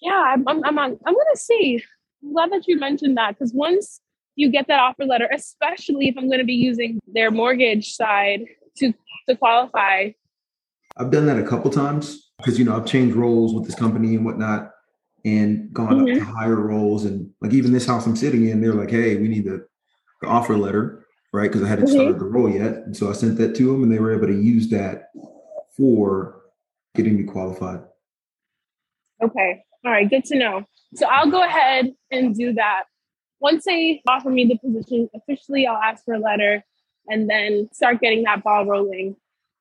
yeah, 0.00 0.22
I'm 0.26 0.46
I'm 0.48 0.64
I'm, 0.64 0.78
I'm 0.78 0.96
gonna 1.04 1.36
see. 1.36 1.82
I'm 2.22 2.32
glad 2.32 2.52
that 2.52 2.66
you 2.66 2.78
mentioned 2.78 3.16
that 3.18 3.38
because 3.38 3.52
once 3.52 4.00
you 4.36 4.50
get 4.50 4.66
that 4.68 4.80
offer 4.80 5.04
letter, 5.04 5.28
especially 5.32 6.08
if 6.08 6.16
I'm 6.16 6.28
going 6.28 6.40
to 6.40 6.44
be 6.44 6.54
using 6.54 7.00
their 7.06 7.30
mortgage 7.30 7.94
side 7.94 8.44
to 8.78 8.92
to 9.28 9.36
qualify. 9.36 10.10
I've 10.96 11.10
done 11.10 11.26
that 11.26 11.38
a 11.38 11.46
couple 11.46 11.70
times 11.70 12.23
because 12.38 12.58
you 12.58 12.64
know 12.64 12.76
I've 12.76 12.86
changed 12.86 13.16
roles 13.16 13.54
with 13.54 13.64
this 13.64 13.74
company 13.74 14.14
and 14.14 14.24
whatnot, 14.24 14.70
and 15.24 15.72
gone 15.72 16.00
mm-hmm. 16.00 16.20
up 16.20 16.26
to 16.26 16.32
higher 16.32 16.56
roles. 16.56 17.04
And 17.04 17.30
like 17.40 17.52
even 17.52 17.72
this 17.72 17.86
house 17.86 18.06
I'm 18.06 18.16
sitting 18.16 18.48
in, 18.48 18.60
they're 18.60 18.74
like, 18.74 18.90
"Hey, 18.90 19.16
we 19.16 19.28
need 19.28 19.44
the, 19.44 19.66
the 20.20 20.28
offer 20.28 20.56
letter, 20.56 21.06
right?" 21.32 21.50
Because 21.50 21.62
I 21.62 21.68
hadn't 21.68 21.86
mm-hmm. 21.86 21.94
started 21.94 22.18
the 22.18 22.24
role 22.24 22.50
yet, 22.50 22.74
and 22.74 22.96
so 22.96 23.10
I 23.10 23.12
sent 23.12 23.38
that 23.38 23.54
to 23.56 23.72
them, 23.72 23.82
and 23.82 23.92
they 23.92 23.98
were 23.98 24.14
able 24.14 24.26
to 24.26 24.40
use 24.40 24.68
that 24.70 25.10
for 25.76 26.42
getting 26.94 27.16
me 27.16 27.24
qualified. 27.24 27.80
Okay. 29.22 29.64
All 29.84 29.92
right. 29.92 30.08
Good 30.08 30.24
to 30.26 30.38
know. 30.38 30.64
So 30.94 31.06
I'll 31.06 31.30
go 31.30 31.42
ahead 31.42 31.92
and 32.10 32.34
do 32.34 32.52
that. 32.54 32.84
Once 33.40 33.64
they 33.64 34.02
offer 34.08 34.30
me 34.30 34.44
the 34.44 34.56
position 34.56 35.08
officially, 35.14 35.66
I'll 35.66 35.76
ask 35.76 36.04
for 36.04 36.14
a 36.14 36.18
letter 36.18 36.64
and 37.08 37.28
then 37.28 37.68
start 37.72 38.00
getting 38.00 38.22
that 38.24 38.42
ball 38.42 38.64
rolling. 38.64 39.16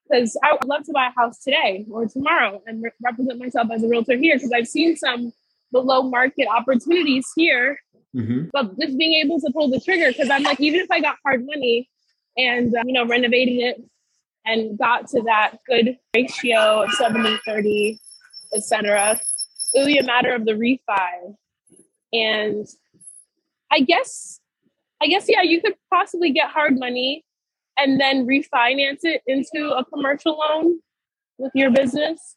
Because 0.10 0.38
I 0.44 0.54
would 0.54 0.66
love 0.66 0.84
to 0.86 0.92
buy 0.92 1.08
a 1.08 1.20
house 1.20 1.40
today 1.40 1.86
or 1.90 2.06
tomorrow 2.08 2.62
and 2.68 2.84
re- 2.84 2.92
represent 3.02 3.40
myself 3.40 3.70
as 3.72 3.84
a 3.84 3.88
realtor 3.88 4.18
here 4.18 4.36
because 4.36 4.52
I've 4.52 4.68
seen 4.68 4.96
some 4.98 5.32
below 5.72 6.04
market 6.04 6.48
opportunities 6.48 7.26
here. 7.36 7.80
Mm-hmm. 8.16 8.50
But 8.52 8.80
just 8.80 8.98
being 8.98 9.14
able 9.26 9.40
to 9.40 9.52
pull 9.52 9.70
the 9.70 9.80
trigger 9.80 10.10
because 10.12 10.30
I'm 10.30 10.44
like, 10.44 10.60
even 10.60 10.82
if 10.82 10.92
I 10.92 11.02
got 11.02 11.18
hard 11.26 11.46
money 11.46 11.90
and, 12.38 12.76
uh, 12.76 12.84
you 12.86 12.94
know, 12.94 13.06
renovating 13.06 13.62
it 13.62 13.82
and 14.46 14.78
got 14.78 15.08
to 15.10 15.22
that 15.24 15.58
good 15.68 15.98
ratio 16.14 16.84
of 16.84 16.92
70 16.92 17.38
30, 17.46 18.00
etc., 18.56 19.20
it 19.74 19.80
would 19.80 19.88
be 19.88 19.98
a 19.98 20.04
matter 20.04 20.34
of 20.34 20.46
the 20.46 20.52
refi. 20.52 21.36
And 22.14 22.68
I 23.72 23.80
guess, 23.80 24.40
I 25.02 25.08
guess, 25.08 25.26
yeah, 25.28 25.42
you 25.42 25.62
could 25.62 25.74
possibly 25.92 26.32
get 26.32 26.50
hard 26.50 26.78
money 26.78 27.26
and 27.78 28.00
then 28.00 28.28
refinance 28.28 29.00
it 29.04 29.22
into 29.28 29.72
a 29.76 29.84
commercial 29.86 30.38
loan 30.38 30.80
with 31.38 31.52
your 31.56 31.72
business? 31.72 32.36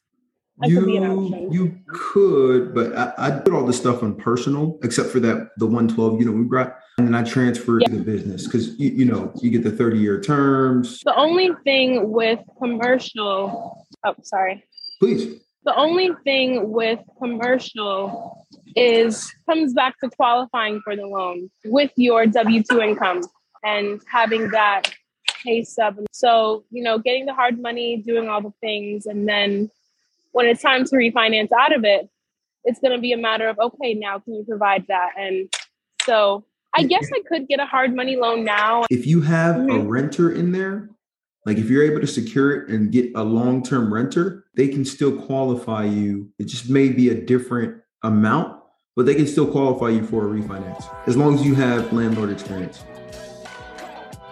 That 0.59 0.69
you, 0.69 0.81
could 0.81 1.53
you 1.53 1.79
could, 1.87 2.73
but 2.73 2.95
I, 2.97 3.13
I 3.17 3.31
put 3.31 3.53
all 3.53 3.65
the 3.65 3.73
stuff 3.73 4.01
on 4.01 4.15
personal, 4.15 4.79
except 4.83 5.09
for 5.09 5.19
that 5.19 5.51
the 5.57 5.67
112 5.67 6.19
unit 6.19 6.35
we 6.35 6.49
got, 6.49 6.77
and 6.97 7.05
then 7.05 7.13
I 7.13 7.21
transferred 7.21 7.83
yeah. 7.83 7.89
to 7.89 7.97
the 7.97 8.03
business 8.03 8.45
because 8.45 8.69
you, 8.79 8.89
you 8.89 9.05
know 9.05 9.31
you 9.39 9.51
get 9.51 9.63
the 9.63 9.71
30 9.71 9.99
year 9.99 10.19
terms. 10.19 11.01
The 11.05 11.15
only 11.15 11.51
thing 11.63 12.09
with 12.09 12.39
commercial, 12.59 13.85
oh 14.03 14.15
sorry, 14.23 14.63
please. 14.99 15.39
The 15.63 15.75
only 15.75 16.09
thing 16.23 16.71
with 16.71 16.99
commercial 17.21 18.47
is 18.75 19.31
comes 19.47 19.73
back 19.73 19.99
to 19.99 20.09
qualifying 20.09 20.81
for 20.83 20.95
the 20.95 21.05
loan 21.05 21.51
with 21.65 21.91
your 21.97 22.25
W 22.25 22.63
two 22.63 22.81
income 22.81 23.21
and 23.63 24.01
having 24.09 24.49
that 24.49 24.91
pay 25.47 25.63
sub. 25.63 25.97
So, 26.11 26.65
you 26.71 26.83
know, 26.83 26.99
getting 26.99 27.25
the 27.25 27.33
hard 27.33 27.59
money, 27.59 27.97
doing 27.97 28.27
all 28.27 28.41
the 28.41 28.53
things, 28.61 29.05
and 29.05 29.27
then 29.27 29.71
when 30.31 30.45
it's 30.45 30.61
time 30.61 30.85
to 30.85 30.95
refinance 30.95 31.51
out 31.51 31.73
of 31.75 31.83
it, 31.83 32.09
it's 32.63 32.79
going 32.79 32.93
to 32.93 33.01
be 33.01 33.13
a 33.13 33.17
matter 33.17 33.47
of, 33.47 33.57
okay, 33.57 33.93
now 33.93 34.19
can 34.19 34.35
you 34.35 34.43
provide 34.43 34.85
that? 34.87 35.11
And 35.17 35.51
so 36.03 36.43
I 36.75 36.83
guess 36.83 37.09
I 37.15 37.21
could 37.27 37.47
get 37.47 37.59
a 37.59 37.65
hard 37.65 37.95
money 37.95 38.17
loan 38.17 38.43
now. 38.43 38.83
If 38.89 39.07
you 39.07 39.21
have 39.21 39.55
mm-hmm. 39.55 39.71
a 39.71 39.79
renter 39.79 40.31
in 40.31 40.51
there, 40.51 40.89
like 41.45 41.57
if 41.57 41.69
you're 41.69 41.83
able 41.83 42.01
to 42.01 42.07
secure 42.07 42.51
it 42.51 42.69
and 42.69 42.91
get 42.91 43.09
a 43.15 43.23
long 43.23 43.63
term 43.63 43.93
renter, 43.93 44.45
they 44.55 44.67
can 44.67 44.83
still 44.83 45.15
qualify 45.25 45.85
you. 45.85 46.29
It 46.37 46.45
just 46.45 46.69
may 46.69 46.89
be 46.89 47.09
a 47.09 47.15
different 47.15 47.81
amount, 48.03 48.59
but 48.97 49.05
they 49.05 49.15
can 49.15 49.27
still 49.27 49.47
qualify 49.47 49.89
you 49.89 50.05
for 50.05 50.25
a 50.25 50.29
refinance 50.29 50.85
as 51.07 51.15
long 51.15 51.35
as 51.35 51.45
you 51.45 51.55
have 51.55 51.93
landlord 51.93 52.29
experience. 52.29 52.83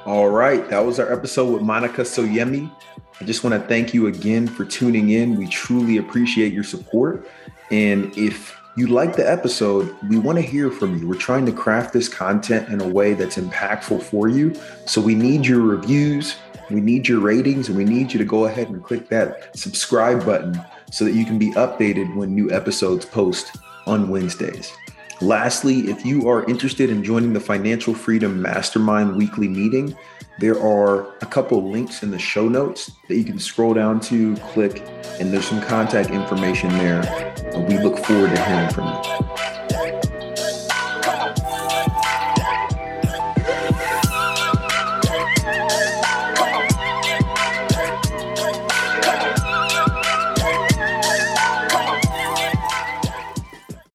All 0.06 0.30
right, 0.30 0.70
that 0.70 0.86
was 0.86 1.00
our 1.00 1.12
episode 1.12 1.52
with 1.52 1.64
Monica 1.64 2.02
Soyemi. 2.02 2.72
I 3.20 3.24
just 3.24 3.44
want 3.44 3.60
to 3.60 3.68
thank 3.68 3.92
you 3.92 4.06
again 4.06 4.46
for 4.46 4.64
tuning 4.64 5.10
in. 5.10 5.36
We 5.36 5.48
truly 5.48 5.98
appreciate 5.98 6.54
your 6.54 6.64
support. 6.64 7.28
And 7.72 8.16
if 8.16 8.56
you 8.78 8.86
like 8.86 9.16
the 9.16 9.28
episode, 9.28 9.96
we 10.08 10.20
want 10.20 10.38
to 10.38 10.44
hear 10.44 10.70
from 10.70 10.96
you. 11.00 11.08
We're 11.08 11.16
trying 11.16 11.48
to 11.48 11.52
craft 11.52 11.92
this 11.92 12.08
content 12.08 12.70
in 12.70 12.82
a 12.82 12.88
way 12.88 13.16
that's 13.16 13.38
impactful 13.38 14.04
for 14.04 14.28
you. 14.28 14.54
So 14.86 15.02
we 15.02 15.16
need 15.16 15.44
your 15.44 15.62
reviews, 15.62 16.36
we 16.70 16.82
need 16.82 17.08
your 17.08 17.20
ratings, 17.20 17.70
and 17.70 17.76
we 17.76 17.84
need 17.84 18.14
you 18.14 18.20
to 18.20 18.26
go 18.26 18.46
ahead 18.46 18.70
and 18.70 18.84
click 18.84 19.10
that 19.10 19.58
subscribe 19.58 20.24
button 20.24 20.64
so 20.92 21.04
that 21.06 21.16
you 21.16 21.26
can 21.26 21.40
be 21.40 21.50
updated 21.54 22.16
when 22.16 22.36
new 22.36 22.52
episodes 22.52 23.06
post 23.06 23.58
on 23.88 24.10
Wednesdays. 24.10 24.72
Lastly, 25.22 25.90
if 25.90 26.06
you 26.06 26.28
are 26.28 26.44
interested 26.50 26.90
in 26.90 27.04
joining 27.04 27.32
the 27.32 27.40
Financial 27.40 27.94
Freedom 27.94 28.42
Mastermind 28.42 29.16
weekly 29.16 29.48
meeting, 29.48 29.96
there 30.40 30.62
are 30.62 31.16
a 31.22 31.26
couple 31.26 31.72
links 31.72 32.04
in 32.04 32.12
the 32.12 32.20
show 32.20 32.50
notes 32.50 32.92
that 33.08 33.16
you 33.16 33.24
can 33.24 33.40
scroll 33.40 33.74
down 33.74 34.02
to, 34.02 34.36
click, 34.38 34.84
and 35.20 35.32
there's 35.32 35.48
some 35.48 35.62
contact 35.62 36.10
information 36.10 36.70
there. 36.70 37.02
We 37.70 37.78
look 37.78 37.98
forward 38.00 38.36
to 38.36 38.46
hearing 38.46 38.70
from 38.72 38.88
you. 38.88 39.35